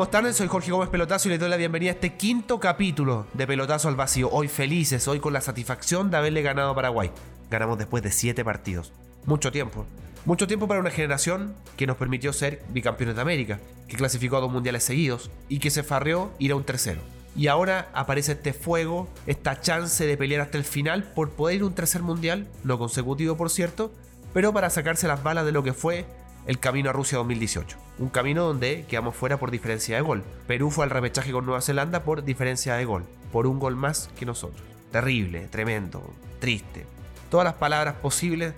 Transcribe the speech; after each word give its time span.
¿Cómo 0.00 0.06
están? 0.06 0.32
Soy 0.32 0.48
Jorge 0.48 0.72
Gómez 0.72 0.88
Pelotazo 0.88 1.28
y 1.28 1.32
les 1.32 1.40
doy 1.40 1.50
la 1.50 1.58
bienvenida 1.58 1.90
a 1.90 1.92
este 1.92 2.14
quinto 2.14 2.58
capítulo 2.58 3.26
de 3.34 3.46
Pelotazo 3.46 3.86
al 3.86 3.96
Vacío. 3.96 4.30
Hoy 4.32 4.48
felices, 4.48 5.06
hoy 5.06 5.20
con 5.20 5.34
la 5.34 5.42
satisfacción 5.42 6.10
de 6.10 6.16
haberle 6.16 6.40
ganado 6.40 6.70
a 6.70 6.74
Paraguay. 6.74 7.10
Ganamos 7.50 7.76
después 7.76 8.02
de 8.02 8.10
siete 8.10 8.42
partidos. 8.42 8.94
Mucho 9.26 9.52
tiempo. 9.52 9.84
Mucho 10.24 10.46
tiempo 10.46 10.66
para 10.66 10.80
una 10.80 10.90
generación 10.90 11.54
que 11.76 11.86
nos 11.86 11.98
permitió 11.98 12.32
ser 12.32 12.62
bicampeones 12.70 13.14
de 13.14 13.20
América, 13.20 13.60
que 13.88 13.98
clasificó 13.98 14.38
a 14.38 14.40
dos 14.40 14.50
mundiales 14.50 14.84
seguidos 14.84 15.30
y 15.50 15.58
que 15.58 15.68
se 15.68 15.82
farreó 15.82 16.30
ir 16.38 16.52
a 16.52 16.56
un 16.56 16.64
tercero. 16.64 17.02
Y 17.36 17.48
ahora 17.48 17.90
aparece 17.92 18.32
este 18.32 18.54
fuego, 18.54 19.06
esta 19.26 19.60
chance 19.60 20.06
de 20.06 20.16
pelear 20.16 20.40
hasta 20.40 20.56
el 20.56 20.64
final 20.64 21.12
por 21.14 21.32
poder 21.32 21.56
ir 21.56 21.62
a 21.62 21.66
un 21.66 21.74
tercer 21.74 22.00
mundial, 22.00 22.46
no 22.64 22.78
consecutivo 22.78 23.36
por 23.36 23.50
cierto, 23.50 23.92
pero 24.32 24.54
para 24.54 24.70
sacarse 24.70 25.06
las 25.08 25.22
balas 25.22 25.44
de 25.44 25.52
lo 25.52 25.62
que 25.62 25.74
fue 25.74 26.06
el 26.50 26.58
camino 26.58 26.90
a 26.90 26.92
Rusia 26.92 27.18
2018. 27.18 27.76
Un 28.00 28.08
camino 28.08 28.44
donde 28.44 28.84
quedamos 28.88 29.14
fuera 29.14 29.36
por 29.36 29.52
diferencia 29.52 29.94
de 29.94 30.02
gol. 30.02 30.24
Perú 30.48 30.72
fue 30.72 30.82
al 30.82 30.90
repechaje 30.90 31.30
con 31.30 31.46
Nueva 31.46 31.60
Zelanda 31.60 32.02
por 32.02 32.24
diferencia 32.24 32.74
de 32.74 32.84
gol, 32.84 33.04
por 33.30 33.46
un 33.46 33.60
gol 33.60 33.76
más 33.76 34.10
que 34.18 34.26
nosotros. 34.26 34.60
Terrible, 34.90 35.46
tremendo, 35.46 36.02
triste. 36.40 36.86
Todas 37.30 37.44
las 37.44 37.54
palabras 37.54 37.94
posibles 38.02 38.54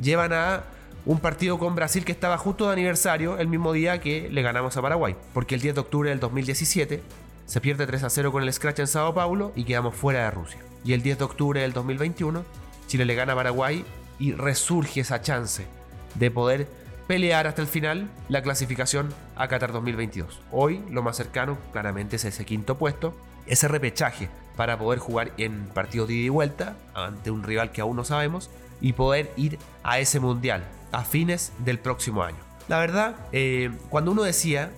llevan 0.00 0.32
a 0.32 0.64
un 1.04 1.18
partido 1.18 1.58
con 1.58 1.74
Brasil 1.74 2.06
que 2.06 2.12
estaba 2.12 2.38
justo 2.38 2.66
de 2.66 2.72
aniversario 2.72 3.36
el 3.36 3.48
mismo 3.48 3.74
día 3.74 4.00
que 4.00 4.30
le 4.30 4.40
ganamos 4.40 4.78
a 4.78 4.80
Paraguay. 4.80 5.14
Porque 5.34 5.54
el 5.54 5.60
10 5.60 5.74
de 5.74 5.80
octubre 5.82 6.08
del 6.08 6.20
2017 6.20 7.02
se 7.44 7.60
pierde 7.60 7.86
3 7.86 8.04
a 8.04 8.08
0 8.08 8.32
con 8.32 8.42
el 8.42 8.50
Scratch 8.54 8.78
en 8.78 8.86
Sao 8.86 9.12
Paulo 9.12 9.52
y 9.54 9.64
quedamos 9.64 9.94
fuera 9.94 10.24
de 10.24 10.30
Rusia. 10.30 10.60
Y 10.82 10.94
el 10.94 11.02
10 11.02 11.18
de 11.18 11.24
octubre 11.24 11.60
del 11.60 11.74
2021 11.74 12.42
Chile 12.86 13.04
le 13.04 13.14
gana 13.14 13.34
a 13.34 13.36
Paraguay 13.36 13.84
y 14.18 14.32
resurge 14.32 15.00
esa 15.00 15.20
chance 15.20 15.66
de 16.14 16.30
poder 16.30 16.83
pelear 17.06 17.46
hasta 17.46 17.62
el 17.62 17.68
final 17.68 18.08
la 18.28 18.42
clasificación 18.42 19.12
a 19.36 19.48
Qatar 19.48 19.72
2022. 19.72 20.40
Hoy 20.50 20.82
lo 20.90 21.02
más 21.02 21.16
cercano 21.16 21.58
claramente 21.72 22.16
es 22.16 22.24
ese 22.24 22.44
quinto 22.44 22.78
puesto, 22.78 23.14
ese 23.46 23.68
repechaje 23.68 24.28
para 24.56 24.78
poder 24.78 24.98
jugar 24.98 25.32
en 25.36 25.66
partidos 25.66 26.08
de 26.08 26.14
ida 26.14 26.26
y 26.26 26.28
vuelta 26.30 26.76
ante 26.94 27.30
un 27.30 27.42
rival 27.42 27.72
que 27.72 27.80
aún 27.80 27.96
no 27.96 28.04
sabemos 28.04 28.50
y 28.80 28.92
poder 28.92 29.30
ir 29.36 29.58
a 29.82 29.98
ese 29.98 30.20
mundial 30.20 30.64
a 30.92 31.04
fines 31.04 31.52
del 31.58 31.78
próximo 31.78 32.22
año. 32.22 32.38
La 32.68 32.78
verdad, 32.78 33.16
eh, 33.32 33.70
cuando 33.90 34.12
uno 34.12 34.22
decía, 34.22 34.70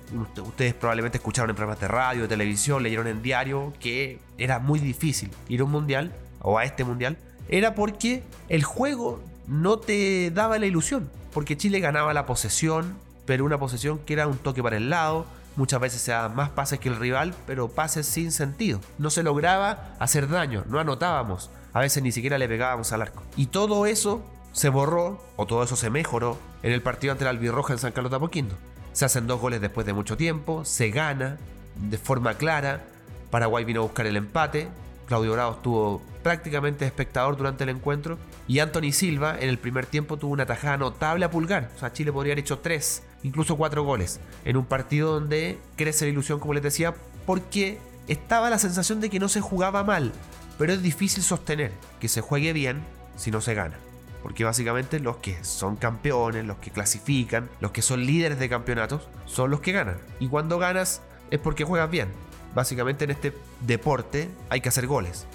ustedes 0.44 0.74
probablemente 0.74 1.18
escucharon 1.18 1.50
en 1.50 1.56
programas 1.56 1.80
de 1.80 1.86
radio, 1.86 2.22
de 2.22 2.28
televisión, 2.28 2.82
leyeron 2.82 3.06
en 3.06 3.22
diario 3.22 3.72
que 3.78 4.18
era 4.38 4.58
muy 4.58 4.80
difícil 4.80 5.30
ir 5.48 5.60
a 5.60 5.64
un 5.64 5.70
mundial 5.70 6.12
o 6.40 6.58
a 6.58 6.64
este 6.64 6.82
mundial, 6.82 7.16
era 7.48 7.76
porque 7.76 8.24
el 8.48 8.64
juego 8.64 9.22
no 9.46 9.78
te 9.78 10.32
daba 10.32 10.58
la 10.58 10.66
ilusión 10.66 11.08
porque 11.36 11.58
Chile 11.58 11.80
ganaba 11.80 12.14
la 12.14 12.24
posesión, 12.24 12.96
pero 13.26 13.44
una 13.44 13.58
posesión 13.58 13.98
que 13.98 14.14
era 14.14 14.26
un 14.26 14.38
toque 14.38 14.62
para 14.62 14.78
el 14.78 14.88
lado, 14.88 15.26
muchas 15.56 15.80
veces 15.80 16.00
se 16.00 16.10
daban 16.10 16.34
más 16.34 16.48
pases 16.48 16.78
que 16.80 16.88
el 16.88 16.96
rival, 16.96 17.34
pero 17.46 17.68
pases 17.68 18.06
sin 18.06 18.32
sentido. 18.32 18.80
No 18.96 19.10
se 19.10 19.22
lograba 19.22 19.94
hacer 19.98 20.30
daño, 20.30 20.64
no 20.66 20.80
anotábamos, 20.80 21.50
a 21.74 21.80
veces 21.80 22.02
ni 22.02 22.10
siquiera 22.10 22.38
le 22.38 22.48
pegábamos 22.48 22.90
al 22.92 23.02
arco. 23.02 23.22
Y 23.36 23.48
todo 23.48 23.84
eso 23.84 24.24
se 24.52 24.70
borró, 24.70 25.22
o 25.36 25.44
todo 25.44 25.62
eso 25.62 25.76
se 25.76 25.90
mejoró, 25.90 26.38
en 26.62 26.72
el 26.72 26.80
partido 26.80 27.12
ante 27.12 27.24
la 27.24 27.30
Albirroja 27.32 27.74
en 27.74 27.80
San 27.80 27.92
Carlos 27.92 28.10
de 28.12 28.16
Apoquindo. 28.16 28.54
Se 28.94 29.04
hacen 29.04 29.26
dos 29.26 29.38
goles 29.38 29.60
después 29.60 29.86
de 29.86 29.92
mucho 29.92 30.16
tiempo, 30.16 30.64
se 30.64 30.88
gana 30.88 31.36
de 31.74 31.98
forma 31.98 32.32
clara, 32.38 32.86
Paraguay 33.30 33.66
vino 33.66 33.80
a 33.80 33.84
buscar 33.84 34.06
el 34.06 34.16
empate, 34.16 34.68
Claudio 35.06 35.32
Bravo 35.32 35.52
estuvo 35.54 36.02
prácticamente 36.22 36.84
espectador 36.84 37.36
durante 37.36 37.64
el 37.64 37.70
encuentro. 37.70 38.18
Y 38.48 38.58
Anthony 38.58 38.92
Silva 38.92 39.36
en 39.38 39.48
el 39.48 39.58
primer 39.58 39.86
tiempo 39.86 40.16
tuvo 40.16 40.32
una 40.32 40.46
tajada 40.46 40.76
notable 40.76 41.24
a 41.24 41.30
pulgar. 41.30 41.70
O 41.76 41.78
sea, 41.78 41.92
Chile 41.92 42.12
podría 42.12 42.32
haber 42.32 42.44
hecho 42.44 42.58
tres, 42.58 43.02
incluso 43.22 43.56
cuatro 43.56 43.84
goles. 43.84 44.20
En 44.44 44.56
un 44.56 44.66
partido 44.66 45.12
donde 45.12 45.58
crece 45.76 46.04
la 46.04 46.10
ilusión, 46.10 46.40
como 46.40 46.54
les 46.54 46.62
decía, 46.62 46.94
porque 47.24 47.78
estaba 48.08 48.50
la 48.50 48.58
sensación 48.58 49.00
de 49.00 49.10
que 49.10 49.20
no 49.20 49.28
se 49.28 49.40
jugaba 49.40 49.84
mal. 49.84 50.12
Pero 50.58 50.72
es 50.72 50.82
difícil 50.82 51.22
sostener 51.22 51.72
que 52.00 52.08
se 52.08 52.20
juegue 52.20 52.52
bien 52.52 52.82
si 53.16 53.30
no 53.30 53.40
se 53.40 53.54
gana. 53.54 53.76
Porque 54.22 54.44
básicamente 54.44 54.98
los 54.98 55.18
que 55.18 55.44
son 55.44 55.76
campeones, 55.76 56.44
los 56.44 56.56
que 56.58 56.70
clasifican, 56.70 57.48
los 57.60 57.70
que 57.70 57.82
son 57.82 58.04
líderes 58.04 58.40
de 58.40 58.48
campeonatos, 58.48 59.08
son 59.26 59.50
los 59.50 59.60
que 59.60 59.72
ganan. 59.72 59.98
Y 60.18 60.28
cuando 60.28 60.58
ganas 60.58 61.02
es 61.30 61.38
porque 61.38 61.64
juegas 61.64 61.90
bien. 61.90 62.08
Básicamente 62.54 63.04
en 63.04 63.10
este 63.10 63.32
deporte 63.60 64.28
hay 64.48 64.60
que 64.60 64.68
hacer 64.68 64.86
goles. 64.86 65.26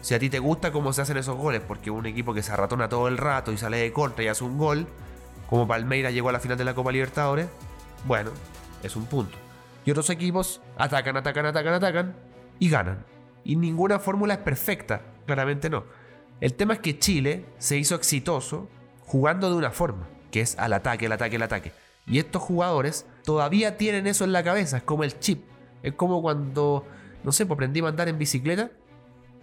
Si 0.00 0.14
a 0.14 0.18
ti 0.18 0.30
te 0.30 0.38
gusta 0.38 0.72
cómo 0.72 0.92
se 0.92 1.02
hacen 1.02 1.16
esos 1.16 1.36
goles, 1.36 1.60
porque 1.66 1.90
un 1.90 2.06
equipo 2.06 2.34
que 2.34 2.42
se 2.42 2.52
arratona 2.52 2.88
todo 2.88 3.08
el 3.08 3.18
rato 3.18 3.52
y 3.52 3.58
sale 3.58 3.78
de 3.78 3.92
contra 3.92 4.24
y 4.24 4.28
hace 4.28 4.44
un 4.44 4.58
gol, 4.58 4.86
como 5.48 5.66
Palmeira 5.66 6.10
llegó 6.10 6.28
a 6.28 6.32
la 6.32 6.40
final 6.40 6.56
de 6.56 6.64
la 6.64 6.74
Copa 6.74 6.92
Libertadores, 6.92 7.48
bueno, 8.06 8.30
es 8.82 8.96
un 8.96 9.06
punto. 9.06 9.36
Y 9.84 9.90
otros 9.90 10.10
equipos 10.10 10.60
atacan, 10.76 11.16
atacan, 11.16 11.46
atacan, 11.46 11.74
atacan 11.74 12.16
y 12.58 12.68
ganan. 12.68 13.04
Y 13.44 13.56
ninguna 13.56 13.98
fórmula 13.98 14.34
es 14.34 14.40
perfecta, 14.40 15.02
claramente 15.26 15.70
no. 15.70 15.84
El 16.40 16.54
tema 16.54 16.74
es 16.74 16.80
que 16.80 16.98
Chile 16.98 17.46
se 17.58 17.76
hizo 17.76 17.94
exitoso 17.94 18.68
jugando 19.06 19.50
de 19.50 19.56
una 19.56 19.70
forma, 19.70 20.06
que 20.30 20.40
es 20.40 20.58
al 20.58 20.72
ataque, 20.72 21.06
el 21.06 21.12
ataque, 21.12 21.36
el 21.36 21.42
ataque. 21.42 21.72
Y 22.06 22.18
estos 22.18 22.42
jugadores 22.42 23.06
todavía 23.24 23.76
tienen 23.76 24.06
eso 24.06 24.24
en 24.24 24.32
la 24.32 24.44
cabeza, 24.44 24.78
es 24.78 24.82
como 24.82 25.04
el 25.04 25.18
chip. 25.18 25.44
Es 25.82 25.94
como 25.94 26.22
cuando, 26.22 26.86
no 27.24 27.32
sé, 27.32 27.46
pues 27.46 27.60
a 27.60 27.88
andar 27.88 28.08
en 28.08 28.18
bicicleta 28.18 28.70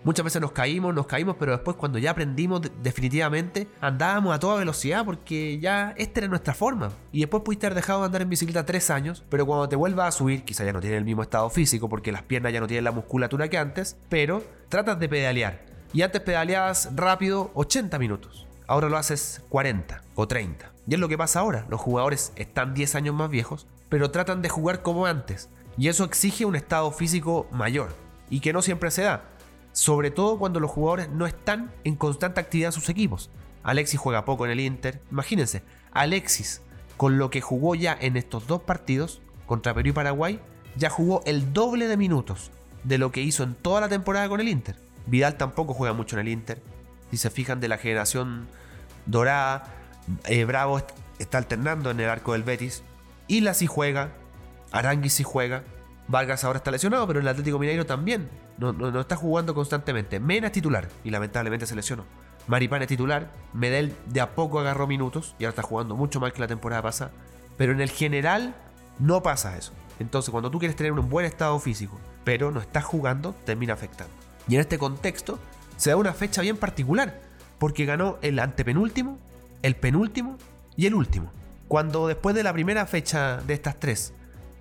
Muchas 0.06 0.24
veces 0.24 0.40
nos 0.40 0.52
caímos, 0.52 0.94
nos 0.94 1.08
caímos, 1.08 1.36
pero 1.40 1.54
después 1.54 1.78
cuando 1.78 1.98
ya 1.98 2.12
aprendimos 2.12 2.62
definitivamente, 2.84 3.68
andábamos 3.82 4.36
a 4.36 4.40
toda 4.40 4.60
velocidad 4.60 5.04
porque 5.04 5.58
ya 5.58 5.96
esta 5.98 6.20
era 6.20 6.28
nuestra 6.28 6.54
forma. 6.54 6.92
Y 7.12 7.22
después 7.22 7.42
pudiste 7.42 7.66
haber 7.66 7.78
dejado 7.78 8.02
de 8.02 8.06
andar 8.06 8.22
en 8.22 8.30
bicicleta 8.30 8.68
tres 8.68 8.92
años, 8.92 9.24
pero 9.32 9.48
cuando 9.48 9.68
te 9.68 9.76
vuelvas 9.76 10.10
a 10.10 10.12
subir, 10.12 10.44
quizá 10.44 10.64
ya 10.64 10.74
no 10.74 10.80
tienes 10.80 11.00
el 11.00 11.06
mismo 11.06 11.24
estado 11.24 11.50
físico 11.50 11.90
porque 11.90 12.12
las 12.12 12.22
piernas 12.22 12.54
ya 12.54 12.60
no 12.60 12.68
tienen 12.68 12.84
la 12.84 12.92
musculatura 12.92 13.50
que 13.50 13.58
antes, 13.58 13.98
pero 14.08 14.44
tratas 14.70 15.00
de 15.00 15.10
pedalear. 15.10 15.66
Y 15.92 16.04
antes 16.04 16.22
pedaleabas 16.22 16.92
rápido 16.96 17.50
80 17.56 17.98
minutos. 17.98 18.46
Ahora 18.68 18.90
lo 18.90 18.98
haces 18.98 19.42
40 19.50 20.04
o 20.14 20.28
30. 20.28 20.72
Y 20.88 20.94
es 20.94 21.00
lo 21.00 21.10
que 21.10 21.18
pasa 21.18 21.40
ahora. 21.40 21.66
Los 21.68 21.82
jugadores 21.82 22.32
están 22.36 22.76
10 22.76 22.94
años 22.94 23.16
más 23.16 23.32
viejos, 23.32 23.66
pero 23.90 24.12
tratan 24.12 24.44
de 24.44 24.50
jugar 24.50 24.84
como 24.84 25.08
antes. 25.08 25.50
Y 25.78 25.90
eso 25.90 26.04
exige 26.04 26.46
un 26.46 26.56
estado 26.56 26.92
físico 26.92 27.48
mayor. 27.52 27.96
Y 28.30 28.40
que 28.40 28.54
no 28.54 28.62
siempre 28.62 28.92
se 28.92 29.04
da 29.04 29.36
sobre 29.76 30.10
todo 30.10 30.40
cuando 30.40 30.62
los 30.62 30.72
jugadores 30.72 31.10
no 31.10 31.28
están 31.28 31.70
en 31.84 31.98
constante 31.98 32.40
actividad 32.40 32.70
en 32.70 32.72
sus 32.72 32.88
equipos. 32.88 33.30
Alexis 33.62 34.00
juega 34.00 34.24
poco 34.24 34.46
en 34.46 34.52
el 34.52 34.62
Inter. 34.62 35.02
Imagínense, 35.12 35.64
Alexis, 35.92 36.62
con 36.96 37.18
lo 37.18 37.30
que 37.30 37.42
jugó 37.42 37.76
ya 37.76 37.96
en 38.00 38.16
estos 38.16 38.48
dos 38.48 38.62
partidos, 38.62 39.22
contra 39.46 39.74
Perú 39.74 39.90
y 39.90 39.92
Paraguay, 39.92 40.40
ya 40.78 40.90
jugó 40.90 41.22
el 41.26 41.52
doble 41.52 41.90
de 41.90 41.98
minutos 41.98 42.52
de 42.86 42.98
lo 42.98 43.12
que 43.12 43.20
hizo 43.20 43.44
en 43.44 43.54
toda 43.54 43.82
la 43.82 43.90
temporada 43.90 44.30
con 44.30 44.40
el 44.40 44.48
Inter. 44.48 44.78
Vidal 45.08 45.36
tampoco 45.36 45.74
juega 45.74 45.94
mucho 45.94 46.16
en 46.16 46.22
el 46.22 46.32
Inter. 46.32 46.62
Si 47.12 47.18
se 47.18 47.30
fijan 47.30 47.60
de 47.60 47.68
la 47.68 47.78
generación 47.78 48.48
dorada, 49.08 49.74
eh, 50.24 50.46
Bravo 50.46 50.82
está 51.20 51.38
alternando 51.38 51.92
en 51.92 52.00
el 52.00 52.10
arco 52.10 52.32
del 52.32 52.44
Betis. 52.44 52.82
Isla 53.28 53.54
sí 53.54 53.68
juega, 53.68 54.14
Arangui 54.72 55.10
sí 55.10 55.24
juega, 55.24 55.66
Vargas 56.08 56.44
ahora 56.44 56.58
está 56.58 56.72
lesionado, 56.72 57.08
pero 57.08 57.20
el 57.20 57.28
Atlético 57.28 57.58
Mineiro 57.58 57.86
también 57.86 58.30
no, 58.58 59.00
está 59.00 59.16
jugando 59.16 59.56
constantemente. 59.56 60.20
Mena 60.20 60.48
es 60.48 60.54
titular 60.54 60.88
y 61.04 61.10
lamentablemente 61.10 61.66
se 61.66 61.76
lesionó. 61.76 62.06
Maripán 62.48 62.82
es 62.84 62.88
titular. 62.88 63.32
Medel 63.54 63.96
de 64.08 64.22
a 64.22 64.36
poco 64.36 64.60
agarró 64.60 64.86
minutos 64.86 65.36
y 65.40 65.46
ahora 65.46 65.50
está 65.50 65.64
jugando 65.64 65.96
mucho 65.96 66.20
más 66.20 66.32
que 66.32 66.42
la 66.42 66.48
temporada 66.48 66.84
pasada. 66.84 67.12
Pero 67.58 67.72
en 67.72 67.82
el 67.82 67.90
general 67.90 68.56
no 69.00 69.24
pasa 69.24 69.58
eso. 69.58 69.74
Entonces, 70.00 70.30
cuando 70.30 70.52
tú 70.52 70.60
quieres 70.60 70.76
tener 70.76 70.92
un 70.92 71.10
buen 71.10 71.26
estado 71.26 71.58
físico, 71.60 71.98
pero 72.24 72.52
no 72.52 72.60
estás 72.60 72.84
jugando, 72.84 73.34
termina 73.46 73.74
afectando. 73.74 74.14
Y 74.48 74.56
en 74.56 74.62
este 74.62 74.78
contexto, 74.78 75.40
se 75.78 75.90
da 75.90 75.96
una 75.96 76.14
fecha 76.14 76.42
bien 76.42 76.58
particular, 76.58 77.22
porque 77.58 77.86
ganó 77.86 78.18
el 78.22 78.40
antepenúltimo, 78.40 79.18
el 79.62 79.76
penúltimo 79.76 80.38
y 80.76 80.86
el 80.86 80.94
último. 80.94 81.32
Cuando 81.68 82.08
después 82.08 82.36
de 82.36 82.44
la 82.44 82.54
primera 82.54 82.86
fecha 82.86 83.38
de 83.38 83.54
estas 83.54 83.80
tres 83.80 84.14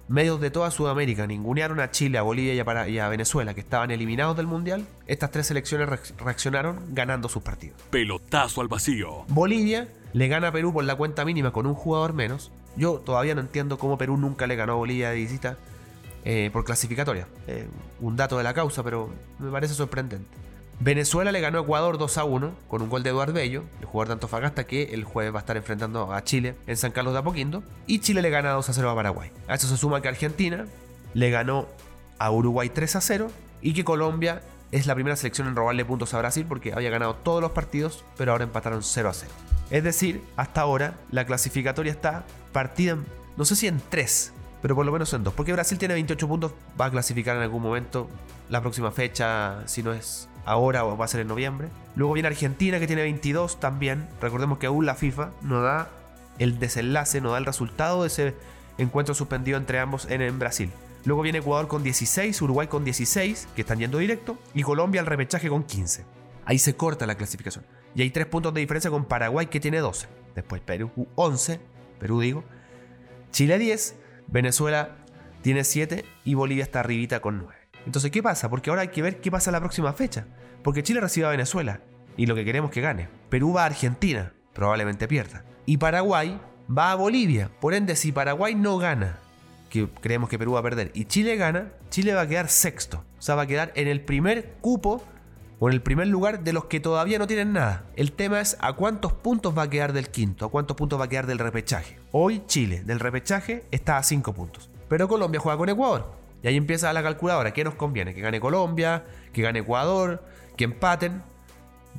medios 0.09 0.41
de 0.41 0.51
toda 0.51 0.71
Sudamérica 0.71 1.27
ningunearon 1.27 1.81
a 1.81 1.91
Chile, 1.91 2.19
a 2.19 2.23
Bolivia 2.23 2.55
y 2.55 2.99
a, 2.99 3.09
Venezuela, 3.09 3.55
que 3.55 3.61
estaban 3.61 3.91
eliminados 3.91 4.37
del 4.37 4.47
Mundial, 4.47 4.87
estas 5.07 5.31
tres 5.31 5.47
selecciones 5.47 5.89
reaccionaron 6.17 6.95
ganando 6.95 7.29
sus 7.29 7.43
partidos. 7.43 7.81
Pelotazo 7.91 8.61
al 8.61 8.69
vacío. 8.69 9.25
Bolivia 9.29 9.89
le 10.13 10.29
gana 10.29 10.49
a 10.49 10.53
Perú 10.53 10.73
por 10.73 10.85
la 10.85 10.97
cuenta 10.97 11.25
mínima 11.25 11.53
con 11.53 11.67
un 11.67 11.75
jugador 11.75 12.13
menos, 12.13 12.53
Yo 12.77 12.95
todavía 12.95 13.35
no 13.35 13.41
entiendo 13.41 13.79
cómo 13.79 13.99
Perú 13.99 14.17
nunca 14.17 14.47
le 14.49 14.57
ganó 14.57 14.73
a 14.73 14.77
Bolivia 14.77 15.11
de 15.11 15.17
visita 15.17 15.57
eh, 16.25 16.51
por 16.53 16.65
clasificatoria. 16.65 17.29
Eh, 17.47 17.69
un 18.01 18.17
dato 18.17 18.37
de 18.37 18.45
la 18.45 18.53
causa, 18.53 18.83
pero 18.83 19.11
me 19.39 19.51
parece 19.51 19.75
sorprendente. 19.75 20.44
Venezuela 20.85 21.33
le 21.33 21.41
ganó 21.41 21.61
a 21.61 21.63
Ecuador 21.63 21.97
2 21.97 22.19
a 22.19 22.25
1 22.25 22.53
con 22.69 22.83
un 22.83 22.91
gol 22.91 23.03
de 23.03 23.09
Eduardo 23.09 23.33
Bello, 23.33 23.65
el 23.81 23.87
jugador 23.87 24.09
de 24.09 24.13
Antofagasta 24.13 24.65
que 24.65 24.93
el 24.93 25.05
jueves 25.05 25.33
va 25.33 25.39
a 25.39 25.41
estar 25.41 25.57
enfrentando 25.57 26.13
a 26.13 26.23
Chile 26.25 26.57
en 26.67 26.77
San 26.77 26.93
Carlos 26.93 27.15
de 27.15 27.21
Apoquindo. 27.21 27.63
Y 27.87 28.01
Chile 28.01 28.21
le 28.21 28.29
gana 28.29 28.51
2 28.51 28.69
a 28.69 28.73
0 28.75 28.91
a 28.91 28.95
Paraguay. 28.95 29.31
A 29.49 29.55
eso 29.55 29.67
se 29.67 29.79
suma 29.79 30.03
que 30.03 30.09
Argentina 30.09 30.67
le 31.15 31.31
ganó 31.31 31.69
a 32.19 32.31
Uruguay 32.31 32.69
3 32.69 32.97
a 32.97 33.01
0 33.01 33.31
y 33.63 33.73
que 33.73 33.83
Colombia 33.83 34.43
es 34.73 34.87
la 34.87 34.95
primera 34.95 35.17
selección 35.17 35.49
en 35.49 35.57
robarle 35.57 35.87
puntos 35.87 36.13
a 36.13 36.19
Brasil 36.19 36.45
porque 36.47 36.75
había 36.75 36.91
ganado 36.91 37.15
todos 37.15 37.41
los 37.41 37.53
partidos, 37.53 38.05
pero 38.19 38.33
ahora 38.33 38.45
empataron 38.45 38.83
0 38.83 39.09
a 39.09 39.15
0. 39.15 39.33
Es 39.71 39.85
decir, 39.85 40.23
hasta 40.37 40.61
ahora 40.61 40.99
la 41.11 41.25
clasificatoria 41.25 41.93
está 41.93 42.27
partida, 42.53 42.99
no 43.39 43.47
sé 43.47 43.57
si 43.57 43.69
en 43.69 43.81
3, 43.89 44.35
pero 44.61 44.75
por 44.75 44.85
lo 44.85 44.93
menos 44.93 45.11
en 45.15 45.25
2, 45.25 45.33
porque 45.33 45.55
Brasil 45.55 45.79
tiene 45.79 45.95
28 45.95 46.29
puntos, 46.29 46.53
va 46.79 46.87
a 46.87 46.91
clasificar 46.91 47.37
en 47.37 47.43
algún 47.43 47.63
momento, 47.63 48.11
la 48.49 48.61
próxima 48.61 48.91
fecha, 48.91 49.67
si 49.67 49.83
no 49.83 49.93
es 49.93 50.29
ahora 50.45 50.85
o 50.85 50.97
va 50.97 51.05
a 51.05 51.09
ser 51.09 51.21
en 51.21 51.29
noviembre. 51.29 51.69
Luego 51.97 52.15
viene 52.15 52.29
Argentina 52.29 52.79
que 52.79 52.87
tiene 52.87 53.03
22 53.03 53.61
también. 53.61 54.07
Recordemos 54.21 54.59
que 54.59 54.67
aún 54.67 54.87
la 54.87 54.95
FIFA 54.95 55.31
no 55.43 55.63
da 55.63 55.89
el 56.39 56.59
desenlace, 56.59 57.21
no 57.21 57.33
da 57.33 57.39
el 57.39 57.47
resultado 57.47 58.03
de 58.03 58.09
ese 58.09 58.35
encuentro 58.79 59.15
suspendido 59.15 59.57
entre 59.57 59.79
ambos 59.79 60.07
en, 60.11 60.39
Brasil. 60.39 60.71
Luego 61.05 61.23
viene 61.23 61.39
Ecuador 61.39 61.69
con 61.69 61.83
16, 61.83 62.41
Uruguay 62.43 62.67
con 62.67 62.85
16, 62.85 63.49
que 63.55 63.61
están 63.61 63.79
yendo 63.79 63.99
directo, 63.99 64.39
y 64.55 64.63
Colombia 64.63 65.01
al 65.01 65.07
repechaje 65.07 65.49
con 65.49 65.65
15. 65.65 66.05
Ahí 66.47 66.59
se 66.59 66.75
corta 66.77 67.07
la 67.07 67.15
clasificación. 67.15 67.65
Y 67.95 68.03
hay 68.03 68.11
3 68.11 68.27
puntos 68.27 68.55
de 68.55 68.61
diferencia 68.61 68.91
con 68.91 69.05
Paraguay 69.05 69.47
que 69.47 69.61
tiene 69.61 69.79
12. 69.79 70.09
Después 70.35 70.61
Perú 70.63 70.91
11, 71.15 71.61
Perú 72.01 72.21
digo. 72.21 72.45
Chile 73.31 73.59
10, 73.59 73.97
Venezuela 74.27 74.97
tiene 75.43 75.65
7 75.65 76.05
y 76.25 76.35
Bolivia 76.35 76.65
está 76.65 76.81
arribita 76.81 77.21
con 77.21 77.39
9. 77.39 77.64
Entonces, 77.87 78.11
¿qué 78.11 78.23
pasa? 78.23 78.49
Porque 78.49 78.71
ahora 78.71 78.83
hay 78.83 78.89
que 78.89 79.03
ver 79.03 79.21
qué 79.21 79.31
pasa 79.31 79.51
la 79.51 79.61
próxima 79.61 79.93
fecha. 79.93 80.27
Porque 80.63 80.83
Chile 80.83 81.01
recibe 81.01 81.27
a 81.27 81.31
Venezuela 81.31 81.81
y 82.17 82.27
lo 82.27 82.35
que 82.35 82.45
queremos 82.45 82.71
que 82.71 82.81
gane. 82.81 83.09
Perú 83.29 83.53
va 83.53 83.63
a 83.63 83.67
Argentina, 83.67 84.33
probablemente 84.53 85.09
pierda. 85.09 85.45
Y 85.67 85.77
Paraguay 85.77 86.41
va 86.67 86.93
a 86.93 86.95
Bolivia. 86.95 87.51
Por 87.61 87.75
ende, 87.75 87.97
si 87.97 88.13
Paraguay 88.13 88.55
no 88.55 88.79
gana, 88.79 89.19
que 89.69 89.89
creemos 90.01 90.29
que 90.29 90.39
Perú 90.39 90.53
va 90.53 90.61
a 90.61 90.63
perder, 90.63 90.91
y 90.95 91.07
Chile 91.07 91.37
gana, 91.37 91.73
Chile 91.91 92.15
va 92.15 92.23
a 92.23 92.29
quedar 92.29 92.49
sexto. 92.49 93.05
O 93.19 93.23
sea, 93.23 93.35
va 93.35 93.43
a 93.43 93.47
quedar 93.47 93.73
en 93.75 93.89
el 93.89 94.01
primer 94.01 94.55
cupo 94.61 95.03
o 95.59 95.69
en 95.69 95.75
el 95.75 95.83
primer 95.83 96.09
lugar 96.09 96.45
de 96.45 96.53
los 96.53 96.67
que 96.67 96.81
todavía 96.81 97.19
no 97.19 97.27
tienen 97.27 97.53
nada. 97.53 97.85
El 97.97 98.13
tema 98.13 98.41
es 98.41 98.57
a 98.61 98.73
cuántos 98.75 99.13
puntos 99.13 99.57
va 99.57 99.63
a 99.63 99.71
quedar 99.71 99.93
del 99.93 100.09
quinto, 100.09 100.47
a 100.47 100.51
cuántos 100.51 100.77
puntos 100.77 101.01
va 101.01 101.05
a 101.05 101.09
quedar 101.09 101.27
del 101.27 101.39
repechaje. 101.39 101.99
Hoy 102.13 102.43
Chile 102.47 102.83
del 102.85 103.01
repechaje 103.01 103.65
está 103.71 103.99
a 103.99 104.03
5 104.03 104.33
puntos. 104.33 104.71
Pero 104.89 105.09
Colombia 105.09 105.41
juega 105.41 105.59
con 105.59 105.69
Ecuador. 105.69 106.24
Y 106.45 106.49
ahí 106.49 106.57
empieza 106.59 106.93
la 106.93 107.03
calculadora. 107.03 107.55
¿Qué 107.55 107.65
nos 107.65 107.75
conviene? 107.75 108.15
Que 108.15 108.21
gane 108.21 108.39
Colombia, 108.39 109.07
que 109.33 109.41
gane 109.41 109.61
Ecuador, 109.61 110.23
que 110.59 110.65
empaten. 110.65 111.23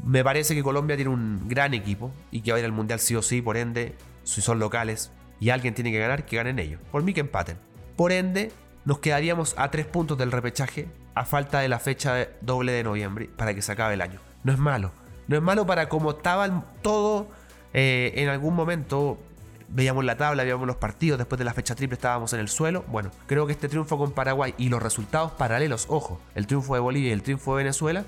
Me 0.04 0.24
parece 0.24 0.54
que 0.54 0.62
Colombia 0.62 0.96
tiene 0.96 1.10
un 1.10 1.48
gran 1.48 1.74
equipo 1.74 2.12
y 2.30 2.42
que 2.42 2.52
va 2.52 2.58
a 2.58 2.60
ir 2.60 2.66
al 2.66 2.72
Mundial 2.72 3.00
sí 3.00 3.16
o 3.16 3.24
sí, 3.24 3.42
por 3.42 3.58
ende, 3.58 3.96
si 4.24 4.42
son 4.42 4.60
locales 4.60 5.12
y 5.40 5.50
alguien 5.50 5.74
tiene 5.74 5.92
que 5.92 5.98
ganar, 5.98 6.28
que 6.28 6.38
ganen 6.38 6.60
ellos. 6.60 6.80
Por 6.92 7.02
mí 7.02 7.12
que 7.12 7.22
empaten. 7.22 7.58
Por 7.96 8.12
ende, 8.12 8.52
nos 8.84 9.00
quedaríamos 9.00 9.56
a 9.58 9.72
tres 9.72 9.88
puntos 9.88 10.16
del 10.16 10.32
repechaje 10.32 10.90
a 11.16 11.26
falta 11.26 11.62
de 11.62 11.68
la 11.68 11.80
fecha 11.80 12.28
doble 12.42 12.72
de 12.72 12.84
noviembre 12.84 13.28
para 13.36 13.56
que 13.56 13.64
se 13.64 13.72
acabe 13.72 13.96
el 13.96 14.02
año. 14.02 14.20
No 14.44 14.54
es 14.54 14.60
malo. 14.60 14.92
No 15.28 15.38
es 15.38 15.42
malo 15.42 15.66
para 15.66 15.90
como 15.90 16.12
estaba 16.12 16.66
todo 16.84 17.30
eh, 17.74 18.14
en 18.18 18.30
algún 18.30 18.54
momento 18.54 19.18
veíamos 19.68 20.06
la 20.06 20.18
tabla, 20.18 20.44
veíamos 20.44 20.68
los 20.68 20.78
partidos, 20.78 21.18
después 21.18 21.40
de 21.40 21.46
la 21.46 21.54
fecha 21.54 21.76
triple 21.76 21.96
estábamos 21.96 22.34
en 22.34 22.40
el 22.40 22.50
suelo. 22.50 22.84
Bueno, 22.88 23.12
creo 23.28 23.46
que 23.46 23.54
este 23.54 23.70
triunfo 23.70 23.98
con 23.98 24.12
Paraguay 24.12 24.54
y 24.58 24.70
los 24.70 24.82
resultados 24.82 25.32
paralelos, 25.32 25.86
ojo, 25.90 26.20
el 26.36 26.48
triunfo 26.48 26.74
de 26.76 26.80
Bolivia 26.80 27.10
y 27.10 27.14
el 27.14 27.24
triunfo 27.24 27.56
de 27.56 27.64
Venezuela, 27.64 28.06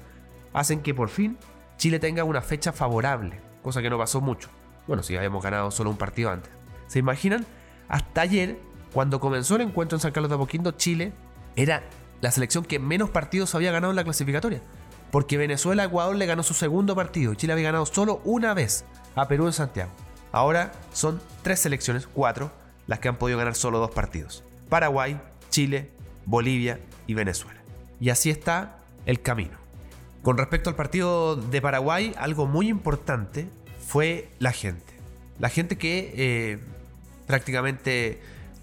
hacen 0.53 0.81
que 0.81 0.93
por 0.93 1.09
fin 1.09 1.37
Chile 1.77 1.99
tenga 1.99 2.23
una 2.23 2.41
fecha 2.41 2.71
favorable, 2.71 3.39
cosa 3.61 3.81
que 3.81 3.89
no 3.89 3.97
pasó 3.97 4.21
mucho. 4.21 4.49
Bueno, 4.87 5.03
si 5.03 5.15
habíamos 5.15 5.43
ganado 5.43 5.69
solo 5.71 5.89
un 5.89 5.97
partido 5.97 6.31
antes. 6.31 6.51
¿Se 6.87 6.99
imaginan? 6.99 7.45
Hasta 7.89 8.21
ayer, 8.21 8.57
cuando 8.93 9.19
comenzó 9.19 9.55
el 9.55 9.61
encuentro 9.61 9.97
en 9.97 10.01
San 10.01 10.11
Carlos 10.11 10.29
de 10.29 10.35
Apoquindo, 10.35 10.71
Chile 10.71 11.13
era 11.55 11.83
la 12.21 12.31
selección 12.31 12.63
que 12.63 12.79
menos 12.79 13.09
partidos 13.09 13.53
había 13.53 13.71
ganado 13.71 13.91
en 13.91 13.95
la 13.95 14.03
clasificatoria. 14.03 14.61
Porque 15.11 15.37
Venezuela 15.37 15.83
a 15.83 15.85
Ecuador 15.85 16.15
le 16.15 16.25
ganó 16.25 16.43
su 16.43 16.53
segundo 16.53 16.95
partido 16.95 17.33
y 17.33 17.35
Chile 17.35 17.53
había 17.53 17.65
ganado 17.65 17.85
solo 17.85 18.21
una 18.25 18.53
vez 18.53 18.85
a 19.15 19.27
Perú 19.27 19.45
en 19.47 19.53
Santiago. 19.53 19.91
Ahora 20.31 20.71
son 20.93 21.21
tres 21.43 21.59
selecciones, 21.59 22.07
cuatro, 22.07 22.51
las 22.87 22.99
que 22.99 23.07
han 23.07 23.17
podido 23.17 23.37
ganar 23.37 23.55
solo 23.55 23.79
dos 23.79 23.91
partidos. 23.91 24.43
Paraguay, 24.69 25.19
Chile, 25.49 25.89
Bolivia 26.25 26.79
y 27.05 27.13
Venezuela. 27.13 27.59
Y 27.99 28.09
así 28.09 28.29
está 28.29 28.77
el 29.05 29.21
camino. 29.21 29.57
Con 30.21 30.37
respecto 30.37 30.69
al 30.69 30.75
partido 30.75 31.35
de 31.35 31.61
Paraguay, 31.61 32.13
algo 32.17 32.47
muy 32.47 32.67
importante 32.67 33.47
fue 33.87 34.29
la 34.39 34.51
gente. 34.51 34.93
La 35.39 35.49
gente 35.49 35.77
que 35.77 36.13
eh, 36.15 36.59
prácticamente 37.27 38.19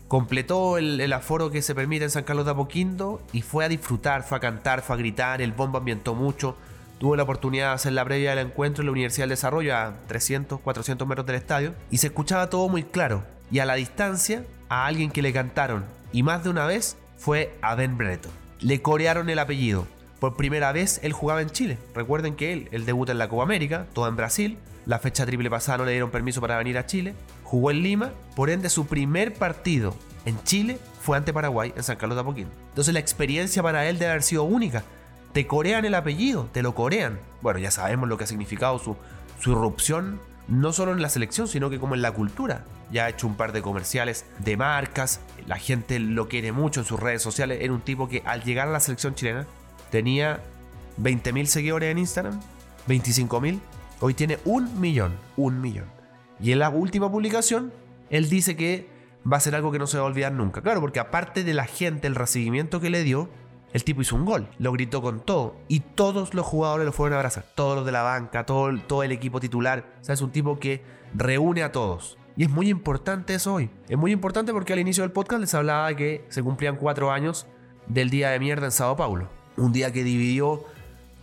completó 0.08 0.76
el, 0.76 1.00
el, 1.00 1.12
aforo 1.12 1.50
que 1.50 1.62
se 1.62 1.74
permite 1.74 2.04
en 2.04 2.10
San 2.10 2.24
Carlos 2.24 2.44
de 2.44 2.50
Apoquindo 2.50 3.22
y 3.32 3.42
fue 3.42 3.64
a 3.64 3.68
disfrutar, 3.68 4.22
fue 4.24 4.36
a 4.36 4.40
cantar, 4.40 4.82
fue 4.82 4.96
a 4.96 4.98
gritar, 4.98 5.40
el 5.40 5.52
bombo 5.52 5.78
ambientó 5.78 6.14
mucho. 6.14 6.56
Tuve 6.98 7.16
la 7.16 7.24
oportunidad 7.24 7.68
de 7.68 7.74
hacer 7.74 7.92
la 7.92 8.04
previa 8.04 8.30
del 8.30 8.46
encuentro 8.46 8.82
en 8.82 8.86
la 8.86 8.92
Universidad 8.92 9.24
del 9.24 9.30
Desarrollo 9.30 9.76
a 9.76 9.94
300, 10.06 10.60
400 10.60 11.08
metros 11.08 11.26
del 11.26 11.36
estadio 11.36 11.74
y 11.90 11.98
se 11.98 12.06
escuchaba 12.08 12.50
todo 12.50 12.68
muy 12.68 12.84
claro. 12.84 13.24
Y 13.50 13.58
a 13.58 13.66
la 13.66 13.74
distancia, 13.74 14.44
a 14.68 14.86
alguien 14.86 15.10
que 15.10 15.22
le 15.22 15.32
cantaron 15.32 15.84
y 16.12 16.22
más 16.22 16.44
de 16.44 16.50
una 16.50 16.66
vez 16.66 16.96
fue 17.18 17.56
a 17.62 17.74
Ben. 17.74 17.98
Le 18.60 18.82
corearon 18.82 19.28
el 19.28 19.38
apellido. 19.38 19.86
Por 20.20 20.36
primera 20.36 20.72
vez 20.72 21.00
él 21.02 21.12
jugaba 21.12 21.42
en 21.42 21.50
Chile. 21.50 21.78
Recuerden 21.94 22.36
que 22.36 22.52
él, 22.52 22.68
él 22.70 22.86
debuta 22.86 23.12
en 23.12 23.18
la 23.18 23.28
Copa 23.28 23.42
América, 23.42 23.86
todo 23.92 24.08
en 24.08 24.16
Brasil. 24.16 24.58
La 24.86 24.98
fecha 24.98 25.26
triple 25.26 25.50
pasada 25.50 25.78
no 25.78 25.84
le 25.84 25.92
dieron 25.92 26.10
permiso 26.10 26.40
para 26.40 26.56
venir 26.56 26.78
a 26.78 26.86
Chile. 26.86 27.14
Jugó 27.42 27.70
en 27.70 27.82
Lima, 27.82 28.12
por 28.36 28.50
ende 28.50 28.70
su 28.70 28.86
primer 28.86 29.34
partido 29.34 29.94
en 30.24 30.42
Chile 30.44 30.78
fue 31.00 31.16
ante 31.16 31.32
Paraguay 31.32 31.72
en 31.76 31.82
San 31.82 31.96
Carlos 31.96 32.16
de 32.16 32.22
Apoquindo. 32.22 32.50
Entonces 32.70 32.94
la 32.94 33.00
experiencia 33.00 33.62
para 33.62 33.86
él 33.86 33.98
debe 33.98 34.12
haber 34.12 34.22
sido 34.22 34.44
única 34.44 34.82
te 35.34 35.48
corean 35.48 35.84
el 35.84 35.96
apellido, 35.96 36.48
te 36.52 36.62
lo 36.62 36.76
corean. 36.76 37.18
Bueno, 37.42 37.58
ya 37.58 37.72
sabemos 37.72 38.08
lo 38.08 38.16
que 38.16 38.24
ha 38.24 38.26
significado 38.28 38.78
su, 38.78 38.96
su 39.40 39.50
irrupción, 39.50 40.20
no 40.46 40.72
solo 40.72 40.92
en 40.92 41.02
la 41.02 41.08
selección, 41.08 41.48
sino 41.48 41.68
que 41.70 41.80
como 41.80 41.96
en 41.96 42.02
la 42.02 42.12
cultura. 42.12 42.64
Ya 42.92 43.06
ha 43.06 43.08
hecho 43.08 43.26
un 43.26 43.34
par 43.34 43.52
de 43.52 43.60
comerciales 43.60 44.26
de 44.38 44.56
marcas, 44.56 45.20
la 45.48 45.58
gente 45.58 45.98
lo 45.98 46.28
quiere 46.28 46.52
mucho 46.52 46.80
en 46.80 46.86
sus 46.86 47.00
redes 47.00 47.20
sociales. 47.20 47.58
Era 47.60 47.72
un 47.72 47.80
tipo 47.80 48.08
que 48.08 48.22
al 48.24 48.44
llegar 48.44 48.68
a 48.68 48.70
la 48.70 48.78
selección 48.78 49.16
chilena 49.16 49.44
tenía 49.90 50.40
20.000 51.02 51.46
seguidores 51.46 51.90
en 51.90 51.98
Instagram, 51.98 52.40
25.000, 52.86 53.58
hoy 54.00 54.14
tiene 54.14 54.38
un 54.44 54.80
millón, 54.80 55.14
un 55.36 55.60
millón. 55.60 55.86
Y 56.40 56.52
en 56.52 56.60
la 56.60 56.68
última 56.68 57.10
publicación, 57.10 57.72
él 58.08 58.28
dice 58.28 58.54
que 58.54 58.88
va 59.30 59.38
a 59.38 59.40
ser 59.40 59.56
algo 59.56 59.72
que 59.72 59.80
no 59.80 59.88
se 59.88 59.96
va 59.96 60.04
a 60.04 60.06
olvidar 60.06 60.30
nunca. 60.30 60.62
Claro, 60.62 60.80
porque 60.80 61.00
aparte 61.00 61.42
de 61.42 61.54
la 61.54 61.64
gente, 61.64 62.06
el 62.06 62.14
recibimiento 62.14 62.80
que 62.80 62.90
le 62.90 63.02
dio, 63.02 63.28
el 63.74 63.82
tipo 63.82 64.00
hizo 64.00 64.14
un 64.14 64.24
gol, 64.24 64.48
lo 64.60 64.70
gritó 64.70 65.02
con 65.02 65.18
todo 65.18 65.56
y 65.66 65.80
todos 65.80 66.32
los 66.32 66.46
jugadores 66.46 66.86
lo 66.86 66.92
fueron 66.92 67.14
a 67.14 67.16
abrazar, 67.18 67.44
todos 67.56 67.74
los 67.74 67.84
de 67.84 67.90
la 67.90 68.02
banca, 68.02 68.46
todo, 68.46 68.72
todo 68.86 69.02
el 69.02 69.10
equipo 69.10 69.40
titular. 69.40 69.84
O 70.00 70.04
sea, 70.04 70.14
es 70.14 70.22
un 70.22 70.30
tipo 70.30 70.60
que 70.60 70.82
reúne 71.12 71.64
a 71.64 71.72
todos. 71.72 72.16
Y 72.36 72.44
es 72.44 72.50
muy 72.50 72.68
importante 72.68 73.34
eso 73.34 73.54
hoy. 73.54 73.70
Es 73.88 73.98
muy 73.98 74.12
importante 74.12 74.52
porque 74.52 74.72
al 74.72 74.78
inicio 74.78 75.02
del 75.02 75.10
podcast 75.10 75.40
les 75.40 75.54
hablaba 75.54 75.94
que 75.96 76.24
se 76.28 76.40
cumplían 76.40 76.76
cuatro 76.76 77.10
años 77.10 77.48
del 77.88 78.10
día 78.10 78.30
de 78.30 78.38
mierda 78.38 78.66
en 78.66 78.72
Sao 78.72 78.96
Paulo. 78.96 79.28
Un 79.56 79.72
día 79.72 79.92
que 79.92 80.04
dividió 80.04 80.64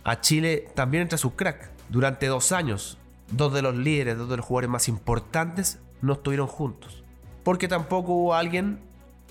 a 0.04 0.20
Chile 0.20 0.68
también 0.74 1.04
entre 1.04 1.16
sus 1.16 1.32
cracks. 1.32 1.70
Durante 1.88 2.26
dos 2.26 2.52
años, 2.52 2.98
dos 3.30 3.54
de 3.54 3.62
los 3.62 3.74
líderes, 3.74 4.18
dos 4.18 4.28
de 4.28 4.36
los 4.36 4.44
jugadores 4.44 4.68
más 4.68 4.88
importantes 4.88 5.78
no 6.02 6.12
estuvieron 6.12 6.48
juntos. 6.48 7.02
Porque 7.44 7.66
tampoco 7.66 8.12
hubo 8.12 8.34
alguien 8.34 8.80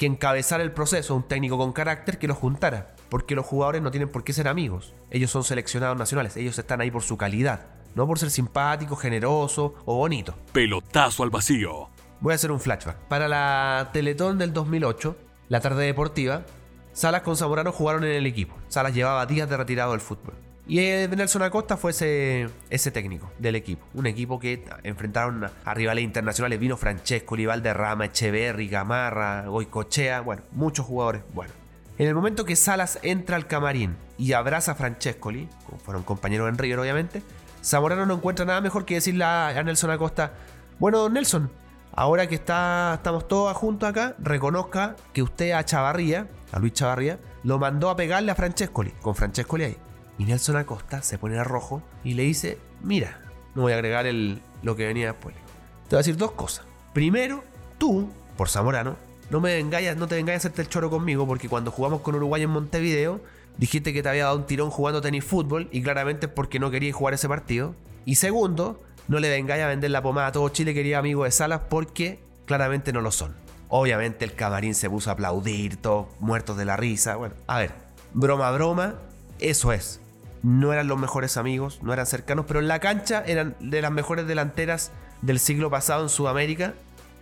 que 0.01 0.07
encabezara 0.07 0.63
el 0.63 0.71
proceso, 0.71 1.15
un 1.15 1.21
técnico 1.21 1.59
con 1.59 1.73
carácter 1.73 2.17
que 2.17 2.27
los 2.27 2.35
juntara 2.35 2.95
porque 3.07 3.35
los 3.35 3.45
jugadores 3.45 3.83
no 3.83 3.91
tienen 3.91 4.09
por 4.09 4.23
qué 4.23 4.33
ser 4.33 4.47
amigos. 4.47 4.95
Ellos 5.11 5.29
son 5.29 5.43
seleccionados 5.43 5.95
nacionales, 5.95 6.35
ellos 6.37 6.57
están 6.57 6.81
ahí 6.81 6.89
por 6.89 7.03
su 7.03 7.17
calidad, 7.17 7.67
no 7.93 8.07
por 8.07 8.17
ser 8.17 8.31
simpático, 8.31 8.95
generoso 8.95 9.75
o 9.85 9.97
bonito. 9.97 10.33
Pelotazo 10.53 11.21
al 11.21 11.29
vacío. 11.29 11.89
Voy 12.19 12.31
a 12.31 12.35
hacer 12.35 12.51
un 12.51 12.59
flashback. 12.59 12.97
Para 13.09 13.27
la 13.27 13.91
Teletón 13.93 14.39
del 14.39 14.53
2008, 14.53 15.15
la 15.49 15.59
tarde 15.59 15.85
deportiva, 15.85 16.45
Salas 16.93 17.21
con 17.21 17.37
Zamorano 17.37 17.71
jugaron 17.71 18.03
en 18.03 18.13
el 18.13 18.25
equipo. 18.25 18.55
Salas 18.69 18.95
llevaba 18.95 19.23
días 19.27 19.47
de 19.47 19.55
retirado 19.55 19.91
del 19.91 20.01
fútbol. 20.01 20.33
Y 20.67 20.77
Nelson 20.77 21.41
Acosta 21.41 21.75
fue 21.75 21.91
ese, 21.91 22.91
técnico 22.91 23.31
del 23.39 23.55
equipo. 23.55 23.85
Un 23.93 24.07
equipo 24.07 24.39
que 24.39 24.63
enfrentaron 24.83 25.49
a 25.65 25.73
rivales 25.73 26.03
internacionales. 26.03 26.59
Vino 26.59 26.77
Francesco, 26.77 27.35
Rama, 27.35 28.05
Echeverri, 28.05 28.67
Gamarra, 28.67 29.47
Goicochea. 29.47 30.21
Bueno, 30.21 30.43
muchos 30.51 30.85
jugadores. 30.85 31.23
Bueno, 31.33 31.51
en 31.97 32.07
el 32.07 32.15
momento 32.15 32.45
que 32.45 32.55
Salas 32.55 32.99
entra 33.01 33.35
al 33.35 33.47
camarín 33.47 33.95
y 34.17 34.33
abraza 34.33 34.71
a 34.71 34.75
Francescoli, 34.75 35.49
fueron 35.83 36.03
compañeros 36.03 36.47
en 36.49 36.57
River 36.57 36.79
obviamente, 36.79 37.21
Zamorano 37.63 38.05
no 38.05 38.15
encuentra 38.15 38.45
nada 38.45 38.61
mejor 38.61 38.85
que 38.85 38.95
decirle 38.95 39.23
a 39.23 39.61
Nelson 39.63 39.91
Acosta, 39.91 40.33
bueno, 40.79 41.09
Nelson, 41.09 41.51
ahora 41.91 42.27
que 42.27 42.33
está, 42.33 42.93
estamos 42.95 43.27
todos 43.27 43.55
juntos 43.55 43.87
acá, 43.87 44.15
reconozca 44.17 44.95
que 45.13 45.21
usted 45.21 45.51
a 45.51 45.63
Chavarría, 45.63 46.27
a 46.51 46.57
Luis 46.57 46.73
Chavarría, 46.73 47.19
lo 47.43 47.59
mandó 47.59 47.91
a 47.91 47.95
pegarle 47.95 48.31
a 48.31 48.35
Francescoli, 48.35 48.89
con 49.01 49.13
Francescoli 49.13 49.63
ahí. 49.63 49.77
Y 50.17 50.25
Nelson 50.25 50.57
Acosta 50.57 51.01
se 51.01 51.17
pone 51.17 51.37
a 51.37 51.43
rojo 51.43 51.81
y 52.03 52.13
le 52.13 52.23
dice, 52.23 52.57
mira, 52.81 53.19
no 53.55 53.63
voy 53.63 53.73
a 53.73 53.75
agregar 53.75 54.05
lo 54.61 54.75
que 54.75 54.85
venía 54.85 55.07
después. 55.07 55.35
Te 55.87 55.95
voy 55.95 55.97
a 55.97 56.03
decir 56.03 56.17
dos 56.17 56.31
cosas. 56.31 56.65
Primero, 56.93 57.43
tú, 57.77 58.09
por 58.37 58.49
Zamorano, 58.49 58.95
no 59.29 59.39
me 59.39 59.55
vengáis, 59.55 59.95
no 59.95 60.07
te 60.07 60.15
vengáis 60.15 60.35
a 60.35 60.37
hacerte 60.39 60.61
el 60.61 60.69
choro 60.69 60.89
conmigo, 60.89 61.25
porque 61.25 61.47
cuando 61.49 61.71
jugamos 61.71 62.01
con 62.01 62.15
Uruguay 62.15 62.43
en 62.43 62.49
Montevideo, 62.49 63.21
dijiste 63.57 63.93
que 63.93 64.03
te 64.03 64.09
había 64.09 64.25
dado 64.25 64.37
un 64.37 64.45
tirón 64.45 64.69
jugando 64.69 65.01
tenis 65.01 65.23
fútbol, 65.23 65.69
y 65.71 65.81
claramente 65.81 66.25
es 66.25 66.31
porque 66.31 66.59
no 66.59 66.69
querías 66.69 66.95
jugar 66.95 67.13
ese 67.13 67.29
partido. 67.29 67.73
Y 68.05 68.15
segundo, 68.15 68.81
no 69.07 69.19
le 69.19 69.29
vengáis 69.29 69.63
a 69.63 69.67
vender 69.67 69.91
la 69.91 70.01
pomada 70.01 70.27
a 70.27 70.31
todo 70.33 70.49
Chile, 70.49 70.73
querido 70.73 70.99
amigo 70.99 71.23
de 71.23 71.31
Salas, 71.31 71.61
porque 71.69 72.19
claramente 72.45 72.91
no 72.91 72.99
lo 72.99 73.11
son. 73.11 73.33
Obviamente 73.69 74.25
el 74.25 74.33
camarín 74.33 74.75
se 74.75 74.89
puso 74.89 75.09
a 75.09 75.13
aplaudir, 75.13 75.77
todos 75.77 76.07
muertos 76.19 76.57
de 76.57 76.65
la 76.65 76.75
risa. 76.75 77.15
Bueno, 77.15 77.35
a 77.47 77.59
ver, 77.59 77.71
broma, 78.13 78.51
broma, 78.51 78.95
eso 79.39 79.71
es. 79.71 80.00
No 80.43 80.73
eran 80.73 80.87
los 80.87 80.97
mejores 80.99 81.37
amigos, 81.37 81.79
no 81.83 81.93
eran 81.93 82.05
cercanos, 82.05 82.45
pero 82.47 82.59
en 82.59 82.67
la 82.67 82.79
cancha 82.79 83.23
eran 83.25 83.55
de 83.59 83.81
las 83.81 83.91
mejores 83.91 84.27
delanteras 84.27 84.91
del 85.21 85.39
siglo 85.39 85.69
pasado 85.69 86.03
en 86.03 86.09
Sudamérica 86.09 86.73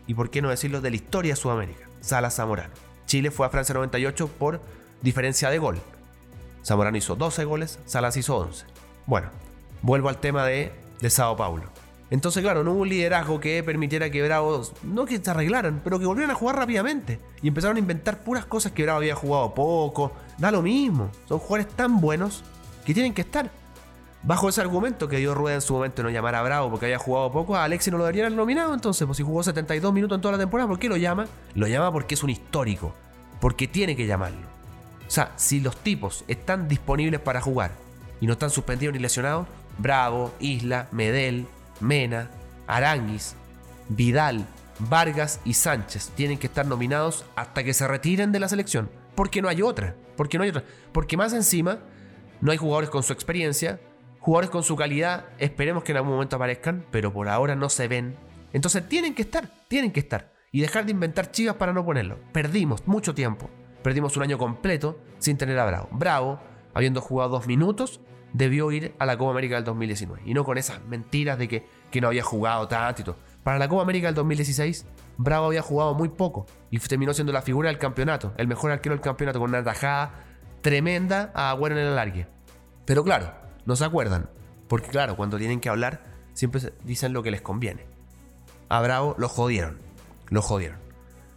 y 0.07 0.13
por 0.13 0.29
qué 0.29 0.41
no 0.41 0.49
decirlo 0.49 0.81
de 0.81 0.89
la 0.89 0.95
historia 0.95 1.33
de 1.33 1.35
Sudamérica. 1.35 1.88
Salas 2.01 2.35
Zamorano. 2.35 2.73
Chile 3.05 3.31
fue 3.31 3.45
a 3.45 3.49
Francia 3.49 3.75
98 3.75 4.27
por 4.27 4.61
diferencia 5.01 5.49
de 5.49 5.59
gol. 5.59 5.77
Zamorano 6.65 6.97
hizo 6.97 7.15
12 7.15 7.43
goles, 7.45 7.79
Salas 7.85 8.15
hizo 8.15 8.38
11. 8.38 8.65
Bueno, 9.05 9.29
vuelvo 9.81 10.09
al 10.09 10.17
tema 10.17 10.45
de, 10.45 10.71
de 11.01 11.09
Sao 11.09 11.35
Paulo. 11.35 11.65
Entonces, 12.11 12.41
claro, 12.41 12.63
no 12.63 12.71
hubo 12.71 12.81
un 12.81 12.89
liderazgo 12.89 13.39
que 13.39 13.61
permitiera 13.63 14.09
que 14.09 14.23
Bravo, 14.23 14.63
no 14.83 15.05
que 15.05 15.19
se 15.19 15.29
arreglaran, 15.29 15.81
pero 15.83 15.99
que 15.99 16.05
volvieran 16.05 16.31
a 16.31 16.35
jugar 16.35 16.55
rápidamente. 16.55 17.19
Y 17.41 17.49
empezaron 17.49 17.77
a 17.77 17.79
inventar 17.79 18.23
puras 18.23 18.45
cosas 18.45 18.71
que 18.71 18.83
Bravo 18.83 18.97
había 18.97 19.15
jugado 19.15 19.53
poco. 19.53 20.11
Da 20.38 20.49
lo 20.49 20.61
mismo. 20.61 21.11
Son 21.27 21.38
jugadores 21.38 21.67
tan 21.75 22.01
buenos 22.01 22.43
que 22.86 22.93
tienen 22.93 23.13
que 23.13 23.21
estar. 23.21 23.50
Bajo 24.21 24.50
ese 24.50 24.59
argumento 24.59 25.07
que 25.07 25.17
dio 25.17 25.33
Rueda 25.33 25.55
en 25.55 25.62
su 25.62 25.74
momento 25.74 26.03
no 26.03 26.09
llamar 26.09 26.36
a 26.36 26.41
Bravo 26.41 26.69
porque 26.69 26.88
había 26.88 27.00
jugado 27.00 27.31
poco, 27.31 27.55
a 27.55 27.63
Alexi 27.63 27.89
no 27.89 27.98
lo 27.98 28.03
deberían 28.03 28.36
nominado 28.36 28.74
entonces, 28.74 29.05
pues 29.05 29.15
si 29.15 29.24
jugó 29.24 29.43
72 29.43 29.93
minutos 29.93 30.17
en 30.17 30.21
toda 30.21 30.33
la 30.33 30.38
temporada, 30.38 30.67
¿por 30.67 30.77
qué 30.77 30.89
lo 30.89 30.98
llama? 30.98 31.27
Lo 31.55 31.67
llama 31.67 31.89
porque 31.91 32.15
es 32.15 32.24
un 32.24 32.29
histórico, 32.29 32.93
porque 33.39 33.67
tiene 33.67 33.95
que 33.95 34.05
llamarlo. 34.05 34.45
O 35.07 35.12
sea, 35.12 35.31
si 35.38 35.62
los 35.62 35.77
tipos 35.77 36.25
están 36.27 36.67
disponibles 36.67 37.21
para 37.21 37.39
jugar 37.39 37.71
y 38.19 38.27
no 38.27 38.33
están 38.33 38.50
suspendidos 38.50 38.93
ni 38.93 39.00
lesionados, 39.00 39.48
Bravo, 39.77 40.33
Isla, 40.39 40.89
Medel, 40.91 41.48
Mena, 41.79 42.29
Aranguis, 42.67 43.36
Vidal, 43.88 44.45
Vargas 44.79 45.39
y 45.45 45.53
Sánchez 45.53 46.12
tienen 46.15 46.38
que 46.38 46.48
estar 46.48 46.65
nominados 46.65 47.25
hasta 47.36 47.63
que 47.63 47.74
se 47.74 47.88
retiren 47.88 48.31
de 48.31 48.39
la 48.39 48.50
selección. 48.50 48.89
Porque 49.15 49.41
no 49.41 49.50
hay 49.50 49.62
otra. 49.62 49.95
Porque 50.15 50.38
no 50.38 50.43
hay 50.43 50.51
otra. 50.51 50.63
Porque 50.91 51.17
más 51.17 51.33
encima, 51.33 51.79
no 52.41 52.51
hay 52.51 52.58
jugadores 52.58 52.89
con 52.89 53.03
su 53.03 53.13
experiencia, 53.13 53.79
jugadores 54.19 54.50
con 54.50 54.63
su 54.63 54.75
calidad, 54.75 55.25
esperemos 55.38 55.84
que 55.84 55.91
en 55.91 55.98
algún 55.98 56.13
momento 56.13 56.36
aparezcan, 56.36 56.86
pero 56.91 57.12
por 57.12 57.27
ahora 57.27 57.55
no 57.55 57.69
se 57.69 57.88
ven. 57.88 58.15
Entonces 58.53 58.88
tienen 58.88 59.13
que 59.13 59.24
estar, 59.24 59.50
tienen 59.67 59.91
que 59.91 60.00
estar. 60.00 60.31
Y 60.51 60.62
dejar 60.62 60.86
de 60.86 60.91
inventar 60.91 61.31
chivas 61.31 61.58
para 61.58 61.74
no 61.74 61.86
ponerlo. 61.86 62.17
Perdimos 62.31 62.88
mucho 62.88 63.13
tiempo. 63.13 63.50
Perdimos 63.84 64.17
un 64.17 64.24
año 64.24 64.38
completo 64.38 65.00
sin 65.19 65.38
tener 65.38 65.60
a 65.60 65.65
Bravo. 65.65 65.89
Bravo, 65.91 66.39
habiendo 66.74 67.01
jugado 67.01 67.29
dos 67.29 67.46
minutos, 67.46 68.01
debió 68.34 68.72
ir 68.72 68.96
a 69.00 69.05
la 69.05 69.17
Copa 69.17 69.31
América 69.31 69.55
del 69.55 69.63
2019. 69.65 70.24
Y 70.25 70.34
no 70.34 70.43
con 70.43 70.58
esas 70.58 70.84
mentiras 70.86 71.38
de 71.38 71.48
que, 71.48 71.67
que 71.91 72.01
no 72.01 72.08
había 72.08 72.24
jugado 72.24 72.67
tanto 72.67 73.01
y 73.01 73.05
todo. 73.05 73.17
Para 73.43 73.60
la 73.60 73.67
Copa 73.67 73.84
América 73.84 74.08
del 74.08 74.15
2016, 74.15 74.86
Bravo 75.17 75.48
había 75.48 75.62
jugado 75.62 75.93
muy 75.93 76.10
poco 76.10 76.46
y 76.72 76.79
terminó 76.79 77.13
siendo 77.13 77.34
la 77.34 77.41
figura 77.41 77.69
del 77.69 77.77
campeonato, 77.77 78.34
el 78.38 78.48
mejor 78.48 78.72
arquero 78.72 78.96
del 78.96 79.01
campeonato, 79.01 79.39
con 79.39 79.50
una 79.50 79.63
tajada 79.63 80.28
tremenda 80.61 81.31
a 81.33 81.51
Agüero 81.51 81.75
en 81.75 81.81
el 81.81 81.93
alargue. 81.93 82.27
Pero 82.85 83.03
claro, 83.03 83.33
no 83.65 83.75
se 83.75 83.85
acuerdan, 83.85 84.29
porque 84.67 84.89
claro, 84.89 85.15
cuando 85.15 85.37
tienen 85.37 85.59
que 85.59 85.69
hablar, 85.69 86.03
siempre 86.33 86.61
dicen 86.83 87.13
lo 87.13 87.23
que 87.23 87.31
les 87.31 87.41
conviene. 87.41 87.85
A 88.69 88.81
Bravo 88.81 89.15
lo 89.17 89.29
jodieron, 89.29 89.79
lo 90.29 90.41
jodieron. 90.41 90.77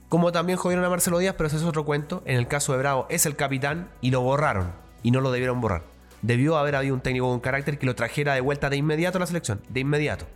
Como 0.09 0.33
también 0.33 0.59
jodieron 0.59 0.85
a 0.85 0.91
Marcelo 0.91 1.19
Díaz, 1.19 1.35
pero 1.37 1.47
ese 1.47 1.57
es 1.57 1.63
otro 1.63 1.85
cuento. 1.85 2.23
En 2.27 2.37
el 2.37 2.49
caso 2.49 2.73
de 2.73 2.79
Bravo 2.79 3.07
es 3.09 3.25
el 3.27 3.37
capitán 3.37 3.91
y 4.01 4.11
lo 4.11 4.21
borraron, 4.21 4.73
y 5.03 5.11
no 5.11 5.21
lo 5.21 5.31
debieron 5.31 5.61
borrar 5.61 5.93
debió 6.23 6.57
haber 6.57 6.77
habido 6.77 6.95
un 6.95 7.01
técnico 7.01 7.29
con 7.29 7.41
carácter 7.41 7.79
que 7.79 7.87
lo 7.87 7.95
trajera 7.95 8.35
de 8.35 8.41
vuelta 8.41 8.71
de 8.71 8.77
inmediato 8.77 9.19
a 9.19 9.21
la 9.21 9.27
selección, 9.27 9.61
de 9.69 9.81
inmediato. 9.81 10.27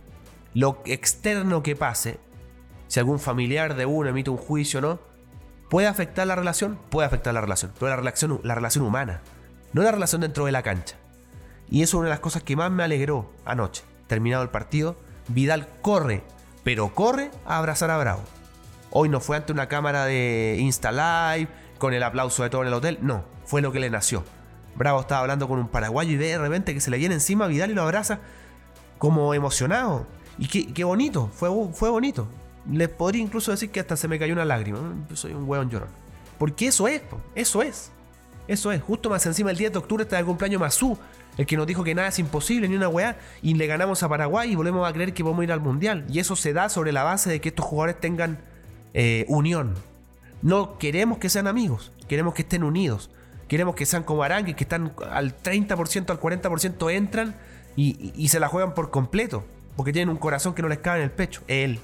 Lo 0.53 0.81
externo 0.85 1.63
que 1.63 1.75
pase, 1.75 2.19
si 2.87 2.99
algún 2.99 3.19
familiar 3.19 3.75
de 3.75 3.85
uno 3.85 4.09
emite 4.09 4.29
un 4.29 4.37
juicio 4.37 4.79
o 4.79 4.81
no, 4.81 4.99
puede 5.69 5.87
afectar 5.87 6.27
la 6.27 6.35
relación, 6.35 6.77
puede 6.89 7.07
afectar 7.07 7.33
la 7.33 7.41
relación, 7.41 7.71
pero 7.77 7.89
la 7.89 7.95
relación, 7.95 8.39
la 8.43 8.55
relación 8.55 8.85
humana, 8.85 9.21
no 9.73 9.81
la 9.81 9.91
relación 9.91 10.21
dentro 10.21 10.45
de 10.45 10.51
la 10.51 10.63
cancha. 10.63 10.95
Y 11.69 11.83
eso 11.83 11.97
es 11.97 11.99
una 11.99 12.05
de 12.05 12.11
las 12.11 12.19
cosas 12.19 12.43
que 12.43 12.55
más 12.55 12.71
me 12.71 12.83
alegró 12.83 13.31
anoche. 13.45 13.83
Terminado 14.07 14.43
el 14.43 14.49
partido, 14.49 14.95
Vidal 15.27 15.67
corre, 15.81 16.23
pero 16.63 16.93
corre 16.93 17.31
a 17.45 17.57
abrazar 17.57 17.91
a 17.91 17.97
Bravo. 17.97 18.23
Hoy 18.91 19.09
no 19.09 19.19
fue 19.19 19.35
ante 19.35 19.51
una 19.51 19.67
cámara 19.67 20.05
de 20.05 20.57
Insta 20.59 20.91
Live, 20.91 21.49
con 21.77 21.93
el 21.93 22.03
aplauso 22.03 22.43
de 22.43 22.49
todo 22.49 22.61
en 22.61 22.69
el 22.69 22.73
hotel, 22.73 22.99
no, 23.01 23.23
fue 23.45 23.61
lo 23.61 23.71
que 23.71 23.79
le 23.79 23.89
nació. 23.89 24.23
Bravo 24.75 25.01
estaba 25.01 25.21
hablando 25.21 25.47
con 25.47 25.59
un 25.59 25.67
paraguayo 25.67 26.11
y 26.11 26.17
ve 26.17 26.27
de 26.27 26.37
repente 26.37 26.73
que 26.73 26.79
se 26.79 26.91
le 26.91 26.97
viene 26.97 27.15
encima 27.15 27.47
Vidal 27.47 27.71
y 27.71 27.73
lo 27.73 27.81
abraza 27.81 28.19
como 28.97 29.33
emocionado. 29.33 30.05
Y 30.37 30.47
qué, 30.47 30.83
bonito, 30.83 31.31
fue, 31.33 31.49
fue 31.73 31.89
bonito. 31.89 32.27
Les 32.71 32.89
podría 32.89 33.21
incluso 33.21 33.51
decir 33.51 33.69
que 33.69 33.79
hasta 33.79 33.95
se 33.95 34.07
me 34.07 34.19
cayó 34.19 34.33
una 34.33 34.45
lágrima. 34.45 34.79
Soy 35.13 35.33
un 35.33 35.47
hueón 35.47 35.69
llorón. 35.69 35.89
Porque 36.37 36.67
eso 36.67 36.87
es, 36.87 37.01
eso 37.35 37.61
es. 37.61 37.91
Eso 38.47 38.71
es. 38.71 38.81
Justo 38.81 39.09
más 39.09 39.25
encima 39.25 39.51
el 39.51 39.57
10 39.57 39.73
de 39.73 39.77
octubre 39.79 40.03
está 40.03 40.19
el 40.19 40.25
cumpleaños 40.25 40.61
Mazú, 40.61 40.97
el 41.37 41.45
que 41.45 41.57
nos 41.57 41.67
dijo 41.67 41.83
que 41.83 41.93
nada 41.93 42.07
es 42.07 42.19
imposible, 42.19 42.67
ni 42.67 42.75
una 42.75 42.87
weá, 42.87 43.17
y 43.41 43.53
le 43.55 43.67
ganamos 43.67 44.03
a 44.03 44.09
Paraguay 44.09 44.51
y 44.51 44.55
volvemos 44.55 44.87
a 44.87 44.93
creer 44.93 45.13
que 45.13 45.23
a 45.23 45.43
ir 45.43 45.51
al 45.51 45.61
Mundial. 45.61 46.05
Y 46.09 46.19
eso 46.19 46.35
se 46.35 46.53
da 46.53 46.69
sobre 46.69 46.91
la 46.91 47.03
base 47.03 47.29
de 47.29 47.41
que 47.41 47.49
estos 47.49 47.65
jugadores 47.65 47.99
tengan 47.99 48.39
eh, 48.93 49.25
unión. 49.27 49.75
No 50.41 50.77
queremos 50.77 51.17
que 51.17 51.29
sean 51.29 51.47
amigos, 51.47 51.91
queremos 52.07 52.33
que 52.33 52.43
estén 52.43 52.63
unidos. 52.63 53.09
Queremos 53.47 53.75
que 53.75 53.85
sean 53.85 54.03
como 54.03 54.23
Arangues, 54.23 54.55
que 54.55 54.65
están 54.65 54.93
al 55.09 55.37
30%, 55.41 56.09
al 56.09 56.19
40% 56.19 56.91
entran 56.91 57.35
y, 57.75 58.27
se 58.27 58.39
la 58.39 58.49
juegan 58.49 58.73
por 58.73 58.91
completo. 58.91 59.45
Porque 59.75 59.93
tienen 59.93 60.09
un 60.09 60.17
corazón 60.17 60.53
que 60.53 60.61
no 60.61 60.67
les 60.67 60.79
cabe 60.79 60.99
en 60.99 61.05
el 61.05 61.11
pecho. 61.11 61.41
Él, 61.47 61.79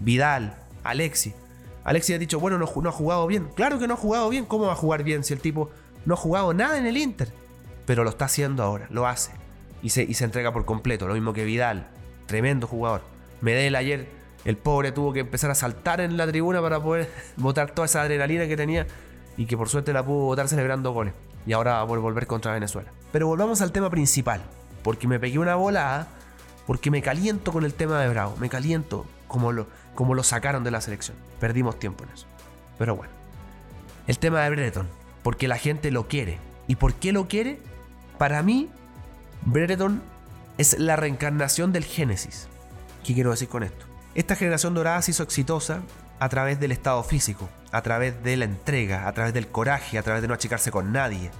Vidal, 0.00 0.56
Alexi. 0.82 1.34
Alexi 1.84 2.14
ha 2.14 2.18
dicho, 2.18 2.40
bueno, 2.40 2.58
no, 2.58 2.64
ha 2.64 2.92
jugado 2.92 3.26
bien. 3.26 3.48
Claro 3.54 3.78
que 3.78 3.86
no 3.86 3.94
ha 3.94 3.96
jugado 3.96 4.28
bien. 4.28 4.44
¿Cómo 4.44 4.66
va 4.66 4.72
a 4.72 4.76
jugar 4.76 5.02
bien 5.02 5.24
si 5.24 5.32
el 5.32 5.40
tipo 5.40 5.70
no 6.04 6.14
ha 6.14 6.16
jugado 6.16 6.52
nada 6.52 6.78
en 6.78 6.86
el 6.86 6.96
Inter? 6.96 7.32
Pero 7.86 8.04
lo 8.04 8.10
está 8.10 8.26
haciendo 8.26 8.62
ahora, 8.62 8.86
lo 8.90 9.06
hace. 9.06 9.32
Y 9.82 9.90
se, 9.90 10.24
entrega 10.24 10.52
por 10.52 10.64
completo. 10.64 11.06
Lo 11.06 11.14
mismo 11.14 11.32
que 11.32 11.44
Vidal. 11.44 11.88
Tremendo 12.26 12.66
jugador. 12.66 13.02
Medel 13.40 13.74
ayer, 13.74 14.08
el 14.44 14.56
pobre 14.56 14.92
tuvo 14.92 15.12
que 15.12 15.20
empezar 15.20 15.50
a 15.50 15.54
saltar 15.54 16.00
en 16.00 16.16
la 16.16 16.26
tribuna 16.26 16.60
para 16.60 16.80
poder 16.80 17.10
botar 17.36 17.70
toda 17.72 17.86
esa 17.86 18.02
adrenalina 18.02 18.46
que 18.46 18.56
tenía 18.56 18.86
y 19.36 19.46
que 19.46 19.56
por 19.56 19.68
suerte 19.68 19.92
la 19.92 20.04
pudo 20.04 20.26
votar 20.26 20.48
celebrando 20.48 20.92
goles. 20.92 21.14
Y 21.46 21.52
ahora 21.52 21.72
va 21.72 21.80
a 21.80 21.84
volver 21.84 22.26
contra 22.26 22.52
Venezuela. 22.52 22.90
Pero 23.12 23.26
volvamos 23.26 23.62
al 23.62 23.72
tema 23.72 23.88
principal, 23.88 24.42
porque 24.82 25.08
me 25.08 25.18
pegué 25.18 25.38
una 25.38 25.54
bola, 25.54 26.08
porque 26.66 26.90
me 26.90 27.00
caliento 27.00 27.50
con 27.50 27.64
el 27.64 27.72
tema 27.72 28.00
de 28.00 28.10
Bravo, 28.10 28.36
me 28.38 28.50
caliento 28.50 29.06
como 29.26 29.52
lo, 29.52 29.66
como 29.94 30.14
lo 30.14 30.22
sacaron 30.22 30.64
de 30.64 30.70
la 30.70 30.80
selección. 30.80 31.16
Perdimos 31.38 31.78
tiempo 31.78 32.04
en 32.04 32.10
eso. 32.10 32.26
Pero 32.78 32.96
bueno. 32.96 33.12
El 34.06 34.18
tema 34.18 34.42
de 34.42 34.50
Brereton, 34.50 34.88
porque 35.22 35.48
la 35.48 35.58
gente 35.58 35.90
lo 35.90 36.08
quiere. 36.08 36.38
¿Y 36.66 36.76
por 36.76 36.94
qué 36.94 37.12
lo 37.12 37.28
quiere? 37.28 37.60
Para 38.18 38.42
mí, 38.42 38.68
Brereton 39.42 40.02
es 40.58 40.78
la 40.78 40.96
reencarnación 40.96 41.72
del 41.72 41.84
Génesis. 41.84 42.48
¿Qué 43.04 43.14
quiero 43.14 43.30
decir 43.30 43.48
con 43.48 43.62
esto? 43.62 43.86
Esta 44.14 44.36
generación 44.36 44.74
dorada 44.74 45.00
se 45.02 45.12
hizo 45.12 45.22
exitosa 45.22 45.82
a 46.18 46.28
través 46.28 46.60
del 46.60 46.72
estado 46.72 47.02
físico, 47.02 47.48
a 47.72 47.82
través 47.82 48.22
de 48.22 48.36
la 48.36 48.44
entrega, 48.44 49.08
a 49.08 49.12
través 49.12 49.32
del 49.32 49.48
coraje, 49.48 49.98
a 49.98 50.02
través 50.02 50.22
de 50.22 50.28
no 50.28 50.34
achicarse 50.34 50.70
con 50.70 50.92
nadie, 50.92 51.30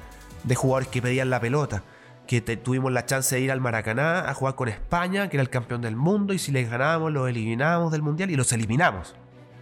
de 0.44 0.54
jugadores 0.54 0.88
que 0.88 1.02
pedían 1.02 1.28
la 1.30 1.40
pelota, 1.40 1.82
que 2.30 2.56
tuvimos 2.56 2.92
la 2.92 3.06
chance 3.06 3.34
de 3.34 3.40
ir 3.40 3.50
al 3.50 3.60
Maracaná 3.60 4.30
a 4.30 4.34
jugar 4.34 4.54
con 4.54 4.68
España, 4.68 5.28
que 5.28 5.36
era 5.36 5.42
el 5.42 5.50
campeón 5.50 5.80
del 5.80 5.96
mundo, 5.96 6.32
y 6.32 6.38
si 6.38 6.52
les 6.52 6.70
ganábamos, 6.70 7.10
los 7.10 7.28
eliminábamos 7.28 7.90
del 7.90 8.02
mundial 8.02 8.30
y 8.30 8.36
los 8.36 8.52
eliminamos. 8.52 9.16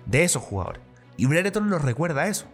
De 0.04 0.22
esos 0.22 0.42
jugadores. 0.42 0.82
Y 1.16 1.24
Brereton 1.24 1.70
nos 1.70 1.80
recuerda 1.80 2.28
eso. 2.28 2.44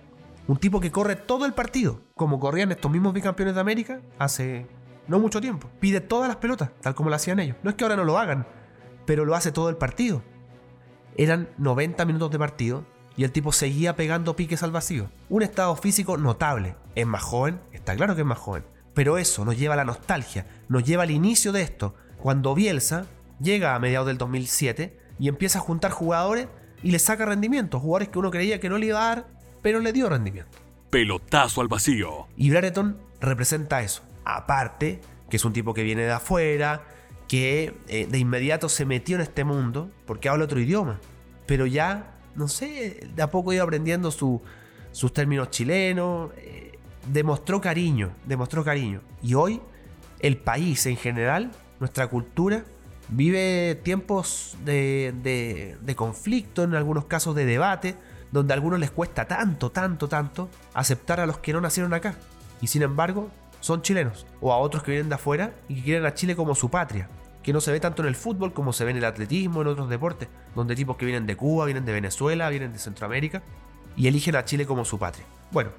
Un 0.47 0.59
tipo 0.59 0.78
que 0.78 0.92
corre 0.92 1.16
todo 1.16 1.47
el 1.47 1.52
partido, 1.52 2.00
como 2.14 2.38
corrían 2.38 2.71
estos 2.71 2.92
mismos 2.92 3.12
bicampeones 3.12 3.56
de 3.56 3.61
América 3.61 4.02
hace 4.16 4.68
no 5.09 5.18
mucho 5.18 5.40
tiempo. 5.40 5.68
Pide 5.80 6.00
todas 6.00 6.28
las 6.28 6.37
pelotas, 6.37 6.71
tal 6.80 6.94
como 6.94 7.11
lo 7.11 7.16
hacían 7.16 7.40
ellos. 7.40 7.56
No 7.64 7.71
es 7.71 7.75
que 7.75 7.83
ahora 7.83 7.97
no 7.97 8.04
lo 8.04 8.16
hagan, 8.16 8.47
pero 9.06 9.25
lo 9.25 9.35
hace 9.35 9.50
todo 9.50 9.68
el 9.68 9.76
partido. 9.76 10.23
Eran 11.16 11.49
90 11.59 12.04
minutos 12.04 12.30
de 12.30 12.38
partido 12.38 12.87
y 13.16 13.25
el 13.25 13.33
tipo 13.33 13.50
seguía 13.50 13.97
pegando 13.97 14.37
piques 14.37 14.62
al 14.62 14.71
vacío. 14.71 15.11
Un 15.28 15.42
estado 15.42 15.75
físico 15.75 16.16
notable. 16.16 16.76
Es 16.94 17.04
más 17.04 17.25
joven, 17.25 17.61
está 17.73 17.97
claro 17.97 18.14
que 18.14 18.21
es 18.21 18.26
más 18.28 18.38
joven. 18.38 18.74
Pero 18.94 19.18
eso 19.18 19.44
nos 19.44 19.58
lleva 19.58 19.74
a 19.74 19.76
la 19.76 19.84
nostalgia, 19.84 20.46
nos 20.68 20.84
lleva 20.84 21.02
al 21.02 21.10
inicio 21.10 21.52
de 21.52 21.62
esto, 21.62 21.94
cuando 22.16 22.54
Bielsa 22.54 23.06
llega 23.40 23.74
a 23.74 23.78
mediados 23.78 24.06
del 24.06 24.18
2007 24.18 24.96
y 25.18 25.28
empieza 25.28 25.58
a 25.58 25.62
juntar 25.62 25.90
jugadores 25.90 26.48
y 26.82 26.90
le 26.90 26.98
saca 26.98 27.26
rendimiento. 27.26 27.80
Jugadores 27.80 28.08
que 28.08 28.18
uno 28.18 28.30
creía 28.30 28.60
que 28.60 28.68
no 28.68 28.78
le 28.78 28.86
iba 28.86 29.00
a 29.00 29.14
dar, 29.16 29.28
pero 29.62 29.80
le 29.80 29.92
dio 29.92 30.08
rendimiento. 30.08 30.58
Pelotazo 30.90 31.60
al 31.60 31.68
vacío. 31.68 32.28
Y 32.36 32.50
Brereton 32.50 32.98
representa 33.20 33.82
eso. 33.82 34.02
Aparte, 34.24 35.00
que 35.28 35.36
es 35.36 35.44
un 35.44 35.52
tipo 35.52 35.74
que 35.74 35.82
viene 35.82 36.02
de 36.02 36.12
afuera, 36.12 36.84
que 37.26 37.74
eh, 37.88 38.06
de 38.08 38.18
inmediato 38.18 38.68
se 38.68 38.84
metió 38.84 39.16
en 39.16 39.22
este 39.22 39.44
mundo, 39.44 39.90
porque 40.06 40.28
habla 40.28 40.44
otro 40.44 40.60
idioma. 40.60 41.00
Pero 41.46 41.66
ya, 41.66 42.14
no 42.36 42.48
sé, 42.48 43.08
de 43.14 43.22
a 43.22 43.30
poco 43.30 43.52
iba 43.52 43.64
aprendiendo 43.64 44.10
sus 44.10 45.12
términos 45.12 45.50
chilenos. 45.50 46.30
Demostró 47.06 47.61
cariño, 47.61 48.11
demostró 48.26 48.64
cariño. 48.64 49.00
Y 49.23 49.34
hoy, 49.34 49.61
el 50.20 50.37
país 50.37 50.87
en 50.87 50.96
general, 50.96 51.50
nuestra 51.80 52.06
cultura, 52.08 52.64
vive 53.08 53.75
tiempos 53.82 54.56
de, 54.64 55.76
de, 55.80 55.96
conflicto, 55.96 56.62
en 56.62 56.75
algunos 56.75 57.04
casos 57.04 57.34
de 57.34 57.44
debate, 57.44 57.96
donde 58.32 58.52
a 58.52 58.56
algunos 58.56 58.80
les 58.80 58.90
cuesta 58.90 59.26
tanto, 59.26 59.70
tanto, 59.70 60.08
tanto 60.08 60.49
aceptar 60.73 61.20
a 61.20 61.26
los 61.26 61.38
que 61.38 61.52
no 61.52 61.61
nacieron 61.61 61.94
acá. 61.94 62.16
Y 62.61 62.66
sin 62.66 62.82
embargo, 62.82 63.30
son 63.61 63.82
chilenos. 63.82 64.26
O 64.40 64.52
a 64.52 64.58
otros 64.58 64.82
que 64.82 64.90
vienen 64.90 65.08
de 65.08 65.14
afuera 65.14 65.54
y 65.68 65.76
que 65.76 65.82
quieren 65.82 66.06
a 66.06 66.14
Chile 66.14 66.34
como 66.37 66.54
su 66.54 66.70
patria. 66.70 67.08
Que 67.42 67.52
no 67.52 67.61
se 67.61 67.73
ve 67.73 67.80
tanto 67.80 68.02
en 68.02 68.08
el 68.08 68.14
fútbol 68.14 68.52
como 68.52 68.73
se 68.73 68.84
ve 68.84 68.90
en 68.92 68.96
el 68.96 69.04
atletismo, 69.04 69.62
en 69.62 69.68
otros 69.68 69.88
deportes. 69.88 70.28
Donde 70.54 70.75
tipos 70.75 70.96
que 70.96 71.04
vienen 71.04 71.26
de 71.26 71.37
Cuba, 71.37 71.66
vienen 71.66 71.84
de 71.84 71.92
Venezuela, 71.92 72.49
vienen 72.49 72.73
de 72.73 72.78
Centroamérica. 72.78 73.42
Y 73.96 74.08
eligen 74.08 74.34
a 74.37 74.44
Chile 74.44 74.66
como 74.66 74.84
su 74.84 74.99
patria. 74.99 75.25
Bueno, 75.52 75.70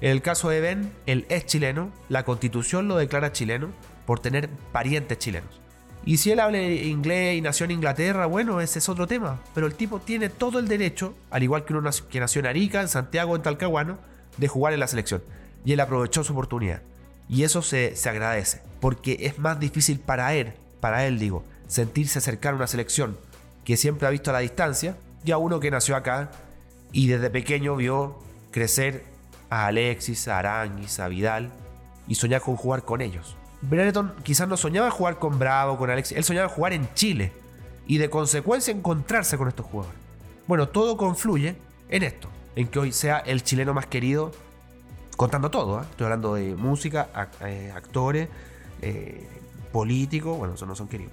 en 0.00 0.10
el 0.10 0.22
caso 0.22 0.48
de 0.48 0.60
Ben, 0.60 0.92
él 1.06 1.26
es 1.28 1.46
chileno. 1.46 1.90
La 2.08 2.24
constitución 2.24 2.88
lo 2.88 2.96
declara 2.96 3.32
chileno 3.32 3.68
por 4.06 4.20
tener 4.20 4.48
parientes 4.72 5.18
chilenos. 5.18 5.60
Y 6.04 6.18
si 6.18 6.30
él 6.30 6.40
habla 6.40 6.60
inglés 6.60 7.38
y 7.38 7.40
nació 7.40 7.64
en 7.64 7.70
Inglaterra, 7.70 8.26
bueno, 8.26 8.60
ese 8.60 8.78
es 8.78 8.88
otro 8.88 9.06
tema. 9.06 9.40
Pero 9.54 9.66
el 9.66 9.74
tipo 9.74 10.00
tiene 10.00 10.28
todo 10.28 10.58
el 10.58 10.68
derecho, 10.68 11.14
al 11.30 11.42
igual 11.42 11.64
que 11.64 11.72
uno 11.72 11.90
que 12.10 12.20
nació 12.20 12.40
en 12.40 12.46
Arica, 12.46 12.82
en 12.82 12.88
Santiago, 12.88 13.34
en 13.36 13.42
Talcahuano, 13.42 13.98
de 14.36 14.48
jugar 14.48 14.74
en 14.74 14.80
la 14.80 14.86
selección. 14.86 15.22
Y 15.64 15.72
él 15.72 15.80
aprovechó 15.80 16.22
su 16.22 16.32
oportunidad. 16.32 16.82
Y 17.28 17.44
eso 17.44 17.62
se, 17.62 17.96
se 17.96 18.10
agradece, 18.10 18.60
porque 18.80 19.16
es 19.20 19.38
más 19.38 19.58
difícil 19.58 19.98
para 19.98 20.34
él, 20.34 20.52
para 20.80 21.06
él 21.06 21.18
digo, 21.18 21.42
sentirse 21.68 22.20
cercano 22.20 22.56
a 22.56 22.58
una 22.58 22.66
selección 22.66 23.16
que 23.64 23.78
siempre 23.78 24.06
ha 24.06 24.10
visto 24.10 24.28
a 24.28 24.34
la 24.34 24.40
distancia, 24.40 24.96
y 25.24 25.32
a 25.32 25.38
uno 25.38 25.58
que 25.60 25.70
nació 25.70 25.96
acá 25.96 26.30
y 26.92 27.08
desde 27.08 27.30
pequeño 27.30 27.76
vio 27.76 28.18
crecer 28.50 29.04
a 29.50 29.66
Alexis, 29.66 30.28
a 30.28 30.38
Aranguis, 30.38 31.00
a 31.00 31.08
Vidal, 31.08 31.50
y 32.06 32.14
soñar 32.14 32.40
con 32.40 32.56
jugar 32.56 32.84
con 32.84 33.00
ellos. 33.00 33.36
Brereton 33.62 34.12
quizás 34.22 34.46
no 34.48 34.56
soñaba 34.56 34.90
jugar 34.90 35.18
con 35.18 35.38
Bravo, 35.38 35.78
con 35.78 35.90
Alex, 35.90 36.12
él 36.12 36.24
soñaba 36.24 36.48
jugar 36.48 36.72
en 36.72 36.92
Chile 36.94 37.32
y 37.86 37.98
de 37.98 38.10
consecuencia 38.10 38.72
encontrarse 38.72 39.38
con 39.38 39.48
estos 39.48 39.66
jugadores. 39.66 39.98
Bueno, 40.46 40.68
todo 40.68 40.96
confluye 40.96 41.56
en 41.88 42.02
esto, 42.02 42.28
en 42.56 42.68
que 42.68 42.78
hoy 42.78 42.92
sea 42.92 43.18
el 43.18 43.42
chileno 43.42 43.72
más 43.72 43.86
querido, 43.86 44.32
contando 45.16 45.50
todo, 45.50 45.80
¿eh? 45.80 45.86
estoy 45.90 46.04
hablando 46.04 46.34
de 46.34 46.54
música, 46.54 47.08
eh, 47.40 47.72
actores, 47.74 48.28
eh, 48.82 49.26
políticos, 49.72 50.36
bueno, 50.36 50.54
esos 50.54 50.68
no 50.68 50.76
son 50.76 50.88
queridos, 50.88 51.12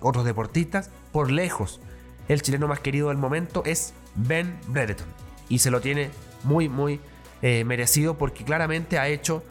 otros 0.00 0.24
deportistas, 0.24 0.90
por 1.10 1.30
lejos, 1.30 1.80
el 2.28 2.42
chileno 2.42 2.68
más 2.68 2.80
querido 2.80 3.08
del 3.08 3.18
momento 3.18 3.62
es 3.64 3.94
Ben 4.14 4.58
Brereton 4.68 5.06
y 5.48 5.58
se 5.58 5.70
lo 5.70 5.80
tiene 5.80 6.10
muy, 6.44 6.68
muy 6.68 7.00
merecido 7.42 8.18
porque 8.18 8.44
claramente 8.44 8.98
ha 8.98 9.08
hecho 9.08 9.42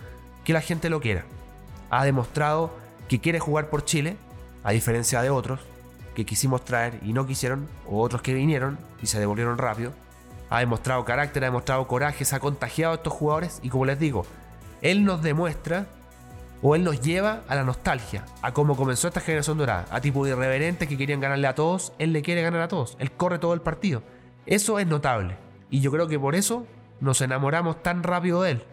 que 0.43 0.53
la 0.53 0.61
gente 0.61 0.89
lo 0.89 0.99
quiera 0.99 1.25
ha 1.89 2.05
demostrado 2.05 2.71
que 3.07 3.19
quiere 3.19 3.39
jugar 3.39 3.69
por 3.69 3.85
Chile, 3.85 4.17
a 4.63 4.71
diferencia 4.71 5.21
de 5.21 5.29
otros 5.29 5.59
que 6.15 6.25
quisimos 6.25 6.63
traer 6.63 6.99
y 7.03 7.13
no 7.13 7.27
quisieron, 7.27 7.67
o 7.85 8.01
otros 8.01 8.21
que 8.21 8.33
vinieron 8.33 8.77
y 9.01 9.07
se 9.07 9.19
devolvieron 9.19 9.57
rápido. 9.57 9.91
Ha 10.49 10.59
demostrado 10.59 11.03
carácter, 11.03 11.43
ha 11.43 11.47
demostrado 11.47 11.87
coraje, 11.87 12.23
se 12.23 12.35
ha 12.35 12.39
contagiado 12.39 12.93
a 12.93 12.95
estos 12.95 13.13
jugadores 13.13 13.59
y 13.63 13.69
como 13.69 13.85
les 13.85 13.99
digo, 13.99 14.25
él 14.81 15.03
nos 15.03 15.21
demuestra 15.21 15.87
o 16.61 16.75
él 16.75 16.83
nos 16.83 17.01
lleva 17.01 17.43
a 17.47 17.55
la 17.55 17.63
nostalgia, 17.63 18.25
a 18.41 18.53
cómo 18.53 18.77
comenzó 18.77 19.07
esta 19.07 19.19
generación 19.19 19.57
dorada, 19.57 19.85
a 19.91 20.01
tipo 20.01 20.23
de 20.23 20.31
irreverentes 20.31 20.87
que 20.87 20.97
querían 20.97 21.19
ganarle 21.19 21.47
a 21.47 21.55
todos, 21.55 21.93
él 21.99 22.13
le 22.13 22.21
quiere 22.21 22.41
ganar 22.41 22.61
a 22.61 22.67
todos, 22.67 22.95
él 22.99 23.11
corre 23.11 23.39
todo 23.39 23.53
el 23.53 23.61
partido. 23.61 24.01
Eso 24.45 24.79
es 24.79 24.87
notable 24.87 25.37
y 25.69 25.81
yo 25.81 25.91
creo 25.91 26.07
que 26.07 26.19
por 26.19 26.35
eso 26.35 26.65
nos 27.05 27.21
enamoramos 27.21 27.81
tan 27.81 28.03
rápido 28.03 28.41
de 28.41 28.51
él, 28.51 28.63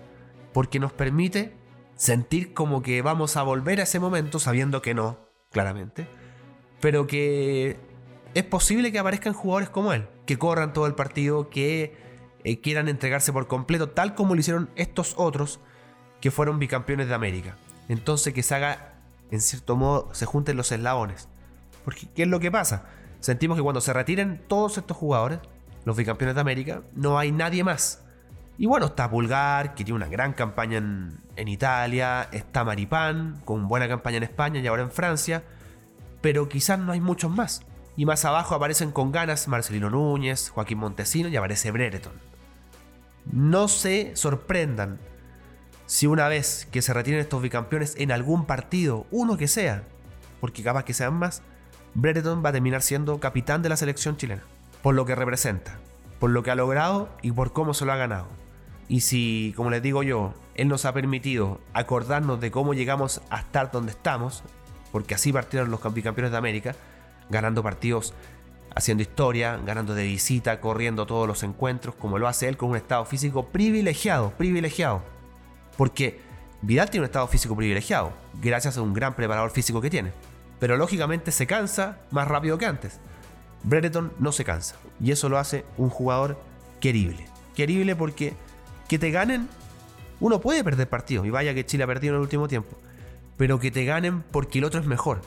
porque 0.53 0.81
nos 0.81 0.93
permite 0.93 1.55
sentir 1.95 2.55
como 2.55 2.83
que 2.83 3.03
vamos 3.03 3.37
a 3.37 3.43
volver 3.43 3.79
a 3.79 3.85
ese 3.85 4.01
momento, 4.01 4.41
sabiendo 4.41 4.83
que 4.83 4.95
no, 4.95 5.19
claramente, 5.53 6.09
pero 6.81 7.07
que 7.07 7.79
es 8.35 8.43
posible 8.45 8.91
que 8.91 8.99
aparezcan 8.99 9.35
jugadores 9.35 9.69
como 9.69 9.93
él, 9.93 10.09
que 10.27 10.39
corran 10.39 10.73
todo 10.73 10.87
el 10.87 10.95
partido, 10.95 11.51
que 11.51 11.95
eh, 12.43 12.61
quieran 12.61 12.89
entregarse 12.89 13.33
por 13.33 13.47
completo, 13.47 13.91
tal 13.91 14.15
como 14.15 14.35
lo 14.35 14.41
hicieron 14.41 14.71
estos 14.75 15.15
otros 15.17 15.61
que 16.21 16.31
fueron 16.31 16.59
bicampeones 16.59 17.09
de 17.09 17.15
América. 17.15 17.57
Entonces 17.89 18.33
que 18.33 18.43
se 18.43 18.55
haga, 18.55 18.95
en 19.31 19.41
cierto 19.41 19.77
modo, 19.77 20.09
se 20.15 20.25
junten 20.25 20.57
los 20.57 20.73
eslabones. 20.73 21.29
Porque, 21.85 22.09
¿qué 22.15 22.23
es 22.23 22.29
lo 22.29 22.41
que 22.41 22.51
pasa? 22.51 22.87
Sentimos 23.21 23.57
que 23.57 23.63
cuando 23.63 23.81
se 23.81 23.93
retiren 23.93 24.43
todos 24.49 24.79
estos 24.79 24.97
jugadores, 24.97 25.41
los 25.85 25.97
bicampeones 25.97 26.35
de 26.35 26.41
América, 26.41 26.83
no 26.95 27.19
hay 27.19 27.33
nadie 27.33 27.65
más 27.65 28.02
y 28.63 28.67
bueno, 28.67 28.87
está 28.87 29.11
Pulgar, 29.11 29.75
que 29.75 29.83
tiene 29.83 29.97
una 29.97 30.07
gran 30.07 30.35
campaña 30.35 30.79
en, 30.79 31.49
Italia, 31.49 32.29
está 32.31 32.63
Maripán, 32.63 33.41
con 33.45 33.67
buena 33.67 33.89
campaña 33.89 34.19
en 34.19 34.23
España 34.23 34.61
y 34.61 34.67
ahora 34.69 34.85
en 34.85 34.93
Francia, 34.93 35.43
pero 36.21 36.49
quizás 36.49 36.79
no 36.79 36.93
hay 36.93 37.01
muchos 37.01 37.29
más. 37.29 37.63
Y 37.97 38.07
más 38.07 38.25
abajo 38.25 38.55
aparecen 38.55 38.93
con 38.93 39.11
ganas 39.11 39.49
Marcelino 39.49 39.91
Núñez, 39.91 40.51
Joaquín 40.51 40.79
Montesino 40.79 41.29
y 41.29 41.35
aparece 41.35 41.73
Brereton. 41.73 42.13
No 43.33 43.67
se 43.67 44.15
sorprendan 44.15 45.01
si 45.87 46.07
una 46.07 46.29
vez 46.29 46.69
que 46.71 46.83
se 46.83 46.95
retiren 46.95 47.19
estos 47.19 47.43
bicampeones 47.43 47.97
en 47.99 48.13
algún 48.13 48.47
partido, 48.47 49.09
uno 49.11 49.37
que 49.37 49.49
sea, 49.49 49.83
porque 50.41 50.63
capaz 50.63 50.85
que 50.85 50.95
sean 50.95 51.15
más, 51.15 51.43
Brereton 51.95 52.45
va 52.45 52.51
a 52.51 52.53
terminar 52.53 52.83
siendo 52.83 53.19
capitán 53.19 53.61
de 53.61 53.71
la 53.71 53.77
selección 53.77 54.17
chilena, 54.17 54.45
por 54.85 54.95
lo 54.95 55.05
que 55.05 55.17
representa, 55.17 55.81
por 56.21 56.31
lo 56.31 56.45
que 56.45 56.53
ha 56.53 56.55
logrado 56.55 57.09
y 57.23 57.33
por 57.33 57.53
cómo 57.53 57.75
se 57.75 57.85
lo 57.85 57.93
ha 57.93 57.97
ganado. 57.97 58.42
Y 58.93 59.01
si, 59.01 59.55
como 59.57 59.71
les 59.71 59.81
digo 59.81 60.03
yo, 60.03 60.35
Él 60.55 60.69
nos 60.69 60.85
ha 60.85 60.93
permitido 60.93 61.63
acordarnos 61.73 62.43
de 62.43 62.51
cómo 62.51 62.75
llegamos 62.75 63.23
a 63.31 63.39
estar 63.39 63.71
donde 63.71 63.93
estamos, 63.93 64.43
porque 64.93 65.15
así 65.15 65.33
partieron 65.33 65.71
los 65.71 65.81
campeones 65.81 66.31
de 66.31 66.37
América, 66.37 66.77
ganando 67.31 67.63
partidos, 67.63 68.13
haciendo 68.75 69.03
historia, 69.03 69.59
ganando 69.65 69.95
de 69.95 70.05
visita, 70.05 70.61
corriendo 70.61 71.07
todos 71.07 71.27
los 71.27 71.43
encuentros, 71.43 71.95
como 71.95 72.19
lo 72.19 72.29
hace 72.29 72.49
Él 72.49 72.59
con 72.59 72.69
un 72.69 72.77
estado 72.77 73.07
físico 73.07 73.47
privilegiado, 73.47 74.33
privilegiado. 74.33 75.03
Porque 75.79 76.21
Vidal 76.61 76.91
tiene 76.91 77.05
un 77.05 77.09
estado 77.09 77.29
físico 77.29 77.57
privilegiado, 77.57 78.13
gracias 78.43 78.77
a 78.77 78.83
un 78.83 78.93
gran 78.93 79.15
preparador 79.15 79.53
físico 79.53 79.81
que 79.81 79.89
tiene. 79.89 80.13
Pero 80.61 80.77
lógicamente 80.77 81.33
se 81.33 81.47
cansa 81.47 81.97
más 82.11 82.29
rápido 82.29 82.59
que 82.59 82.67
antes. 82.67 83.01
Brereton 83.63 84.13
no 84.19 84.33
se 84.33 84.45
cansa. 84.45 84.77
Y 85.01 85.13
eso 85.13 85.31
lo 85.31 85.39
hace 85.39 85.65
un 85.79 85.89
jugador 85.89 86.39
querible. 86.79 87.27
Querible 87.55 87.97
porque 87.97 88.35
que 88.93 88.99
te 88.99 89.11
ganen, 89.11 89.49
uno 90.21 90.43
puede 90.43 90.63
perder 90.63 90.87
partidos, 90.87 91.27
y 91.27 91.31
vaya 91.31 91.55
que 91.55 91.65
Chile 91.65 91.85
ha 91.85 91.87
perdido 91.87 92.13
en 92.13 92.17
el 92.17 92.23
último 92.25 92.47
tiempo, 92.47 92.77
pero 93.39 93.59
que 93.59 93.71
te 93.71 93.87
ganen 93.87 94.21
porque 94.21 94.59
el 94.59 94.65
otro 94.65 94.81
es 94.81 94.87
mejor, 94.87 95.23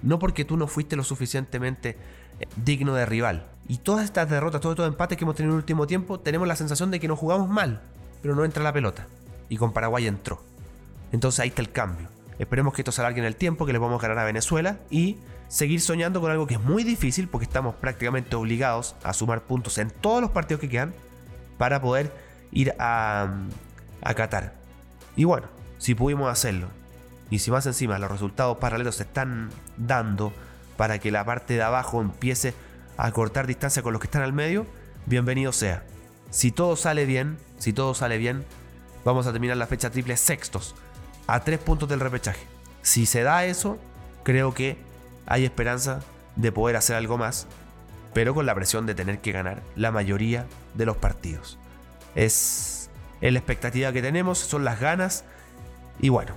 no 0.00 0.18
porque 0.18 0.46
tú 0.46 0.56
no 0.56 0.66
fuiste 0.66 0.96
lo 0.96 1.04
suficientemente 1.04 1.98
eh, 2.40 2.46
digno 2.56 2.94
de 2.94 3.04
rival. 3.04 3.44
Y 3.68 3.76
todas 3.76 4.06
estas 4.06 4.30
derrotas, 4.30 4.62
todos 4.62 4.72
estos 4.72 4.88
empates 4.88 5.18
que 5.18 5.24
hemos 5.24 5.36
tenido 5.36 5.52
en 5.52 5.56
el 5.58 5.62
último 5.62 5.86
tiempo, 5.86 6.18
tenemos 6.18 6.48
la 6.48 6.56
sensación 6.56 6.90
de 6.90 6.98
que 6.98 7.08
nos 7.08 7.18
jugamos 7.18 7.50
mal, 7.50 7.82
pero 8.22 8.34
no 8.34 8.46
entra 8.46 8.62
la 8.62 8.72
pelota. 8.72 9.06
Y 9.50 9.58
con 9.58 9.74
Paraguay 9.74 10.06
entró. 10.06 10.42
Entonces 11.12 11.40
ahí 11.40 11.50
está 11.50 11.60
el 11.60 11.72
cambio. 11.72 12.08
Esperemos 12.38 12.72
que 12.72 12.80
esto 12.80 12.90
se 12.90 13.02
alargue 13.02 13.20
en 13.20 13.26
el 13.26 13.36
tiempo, 13.36 13.66
que 13.66 13.74
le 13.74 13.78
a 13.78 13.98
ganar 13.98 14.18
a 14.18 14.24
Venezuela 14.24 14.78
y 14.88 15.18
seguir 15.48 15.82
soñando 15.82 16.22
con 16.22 16.30
algo 16.30 16.46
que 16.46 16.54
es 16.54 16.60
muy 16.60 16.84
difícil 16.84 17.28
porque 17.28 17.44
estamos 17.44 17.74
prácticamente 17.74 18.34
obligados 18.34 18.96
a 19.02 19.12
sumar 19.12 19.42
puntos 19.42 19.76
en 19.76 19.90
todos 19.90 20.22
los 20.22 20.30
partidos 20.30 20.62
que 20.62 20.70
quedan 20.70 20.94
para 21.58 21.82
poder 21.82 22.29
ir 22.52 22.74
a, 22.78 23.28
Qatar. 24.16 24.54
Y 25.16 25.24
bueno, 25.24 25.46
si 25.78 25.94
pudimos 25.94 26.30
hacerlo, 26.30 26.68
y 27.30 27.38
si 27.38 27.50
más 27.50 27.66
encima 27.66 27.98
los 27.98 28.10
resultados 28.10 28.58
paralelos 28.58 28.96
se 28.96 29.04
están 29.04 29.50
dando 29.76 30.32
para 30.76 30.98
que 30.98 31.10
la 31.10 31.24
parte 31.24 31.54
de 31.54 31.62
abajo 31.62 32.00
empiece 32.00 32.54
a 32.96 33.12
cortar 33.12 33.46
distancia 33.46 33.82
con 33.82 33.92
los 33.92 34.00
que 34.00 34.06
están 34.06 34.22
al 34.22 34.32
medio, 34.32 34.66
bienvenido 35.06 35.52
sea. 35.52 35.84
Si 36.30 36.50
todo 36.50 36.76
sale 36.76 37.06
bien, 37.06 37.38
si 37.58 37.72
todo 37.72 37.94
sale 37.94 38.18
bien, 38.18 38.44
vamos 39.04 39.26
a 39.26 39.32
terminar 39.32 39.56
la 39.56 39.66
fecha 39.66 39.90
triple 39.90 40.16
sextos, 40.16 40.74
a 41.26 41.40
tres 41.40 41.58
puntos 41.58 41.88
del 41.88 42.00
repechaje. 42.00 42.46
Si 42.82 43.06
se 43.06 43.22
da 43.22 43.44
eso, 43.44 43.78
creo 44.24 44.54
que 44.54 44.76
hay 45.26 45.44
esperanza 45.44 46.00
de 46.36 46.52
poder 46.52 46.76
hacer 46.76 46.96
algo 46.96 47.18
más, 47.18 47.46
pero 48.12 48.34
con 48.34 48.46
la 48.46 48.54
presión 48.54 48.86
de 48.86 48.94
tener 48.94 49.20
que 49.20 49.32
ganar 49.32 49.62
la 49.76 49.92
mayoría 49.92 50.46
de 50.74 50.86
los 50.86 50.96
partidos. 50.96 51.59
Es, 52.14 52.90
la 53.20 53.38
expectativa 53.38 53.92
que 53.92 54.02
tenemos, 54.02 54.38
son 54.38 54.64
las 54.64 54.80
ganas. 54.80 55.24
Y 56.00 56.08
bueno, 56.08 56.32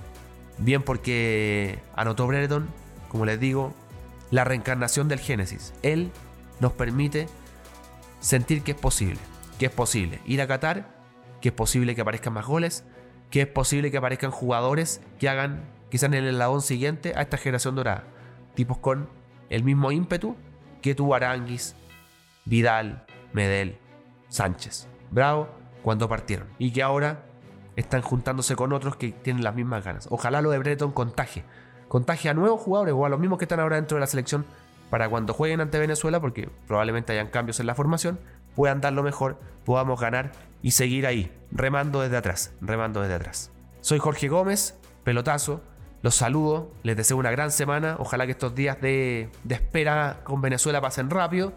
bien 0.58 0.82
porque 0.82 1.78
anotó 1.94 2.26
Brereton, 2.26 2.68
como 3.08 3.24
les 3.24 3.40
digo, 3.40 3.72
la 4.30 4.44
reencarnación 4.44 5.08
del 5.08 5.20
Génesis. 5.20 5.72
Él 5.82 6.10
nos 6.60 6.72
permite 6.72 7.28
sentir 8.20 8.62
que 8.62 8.72
es 8.72 8.78
posible, 8.78 9.18
que 9.58 9.66
es 9.66 9.72
posible 9.72 10.20
ir 10.26 10.40
a 10.42 10.46
Qatar, 10.46 10.88
que 11.40 11.48
es 11.48 11.54
posible 11.54 11.94
que 11.94 12.00
aparezcan 12.00 12.32
más 12.32 12.46
goles, 12.46 12.84
que 13.30 13.42
es 13.42 13.46
posible 13.46 13.90
que 13.90 13.98
aparezcan 13.98 14.30
jugadores 14.30 15.00
que 15.18 15.28
hagan 15.28 15.64
quizás 15.90 16.08
en 16.08 16.14
el 16.14 16.28
eslabón 16.28 16.62
siguiente 16.62 17.12
a 17.16 17.22
esta 17.22 17.36
generación 17.36 17.74
dorada. 17.74 18.04
Tipos 18.54 18.78
con 18.78 19.08
el 19.50 19.64
mismo 19.64 19.92
ímpetu 19.92 20.36
que 20.82 20.94
tuvo 20.94 21.14
Aranguis, 21.14 21.74
Vidal, 22.44 23.04
Medel, 23.32 23.78
Sánchez, 24.28 24.86
Bravo, 25.10 25.48
cuando 25.84 26.08
partieron. 26.08 26.48
Y 26.58 26.72
que 26.72 26.82
ahora 26.82 27.26
están 27.76 28.00
juntándose 28.00 28.56
con 28.56 28.72
otros 28.72 28.96
que 28.96 29.12
tienen 29.12 29.44
las 29.44 29.54
mismas 29.54 29.84
ganas. 29.84 30.08
Ojalá 30.10 30.40
lo 30.40 30.50
de 30.50 30.58
Breton 30.58 30.92
contagie. 30.92 31.44
Contagie 31.88 32.30
a 32.30 32.34
nuevos 32.34 32.62
jugadores 32.62 32.94
o 32.96 33.04
a 33.04 33.10
los 33.10 33.20
mismos 33.20 33.38
que 33.38 33.44
están 33.44 33.60
ahora 33.60 33.76
dentro 33.76 33.96
de 33.96 34.00
la 34.00 34.06
selección 34.06 34.46
para 34.88 35.10
cuando 35.10 35.34
jueguen 35.34 35.60
ante 35.60 35.78
Venezuela, 35.78 36.20
porque 36.20 36.48
probablemente 36.66 37.12
hayan 37.12 37.26
cambios 37.26 37.60
en 37.60 37.66
la 37.66 37.74
formación, 37.74 38.18
puedan 38.54 38.80
dar 38.80 38.94
lo 38.94 39.02
mejor, 39.02 39.38
podamos 39.64 40.00
ganar 40.00 40.32
y 40.62 40.70
seguir 40.70 41.06
ahí, 41.06 41.30
remando 41.52 42.00
desde 42.00 42.16
atrás, 42.16 42.54
remando 42.62 43.02
desde 43.02 43.14
atrás. 43.14 43.50
Soy 43.82 43.98
Jorge 43.98 44.28
Gómez, 44.28 44.78
pelotazo, 45.02 45.60
los 46.00 46.14
saludo, 46.14 46.72
les 46.82 46.96
deseo 46.96 47.18
una 47.18 47.30
gran 47.30 47.50
semana, 47.50 47.96
ojalá 47.98 48.24
que 48.24 48.32
estos 48.32 48.54
días 48.54 48.80
de, 48.80 49.30
de 49.42 49.54
espera 49.54 50.20
con 50.24 50.40
Venezuela 50.40 50.80
pasen 50.80 51.10
rápido, 51.10 51.52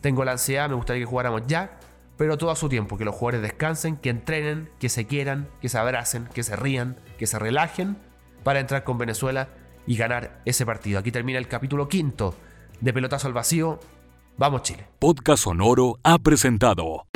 tengo 0.00 0.24
la 0.24 0.32
ansiedad, 0.32 0.68
me 0.68 0.76
gustaría 0.76 1.02
que 1.02 1.06
jugáramos 1.06 1.42
ya, 1.46 1.78
pero 2.22 2.38
todo 2.38 2.52
a 2.52 2.54
su 2.54 2.68
tiempo, 2.68 2.96
que 2.96 3.04
los 3.04 3.16
jugadores 3.16 3.42
descansen, 3.42 3.96
que 3.96 4.08
entrenen, 4.08 4.70
que 4.78 4.88
se 4.88 5.08
quieran, 5.08 5.48
que 5.60 5.68
se 5.68 5.76
abracen, 5.76 6.28
que 6.32 6.44
se 6.44 6.54
rían, 6.54 6.94
que 7.18 7.26
se 7.26 7.36
relajen 7.36 7.96
para 8.44 8.60
entrar 8.60 8.84
con 8.84 8.96
Venezuela 8.96 9.48
y 9.88 9.96
ganar 9.96 10.40
ese 10.44 10.64
partido. 10.64 11.00
Aquí 11.00 11.10
termina 11.10 11.40
el 11.40 11.48
capítulo 11.48 11.88
quinto 11.88 12.36
de 12.80 12.92
Pelotazo 12.92 13.26
al 13.26 13.32
Vacío. 13.32 13.80
Vamos 14.38 14.62
Chile. 14.62 14.86
Podcast 15.00 15.42
Sonoro 15.42 15.98
ha 16.04 16.16
presentado 16.20 17.08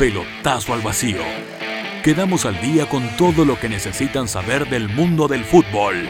Pelotazo 0.00 0.74
al 0.74 0.80
Vacío. 0.80 1.22
Quedamos 2.02 2.44
al 2.44 2.60
día 2.60 2.88
con 2.88 3.08
todo 3.16 3.44
lo 3.44 3.56
que 3.60 3.68
necesitan 3.68 4.26
saber 4.26 4.68
del 4.68 4.88
mundo 4.88 5.28
del 5.28 5.44
fútbol. 5.44 6.08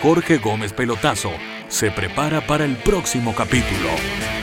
Jorge 0.00 0.38
Gómez 0.38 0.72
Pelotazo 0.72 1.32
se 1.68 1.90
prepara 1.90 2.40
para 2.46 2.64
el 2.64 2.76
próximo 2.76 3.34
capítulo. 3.34 4.37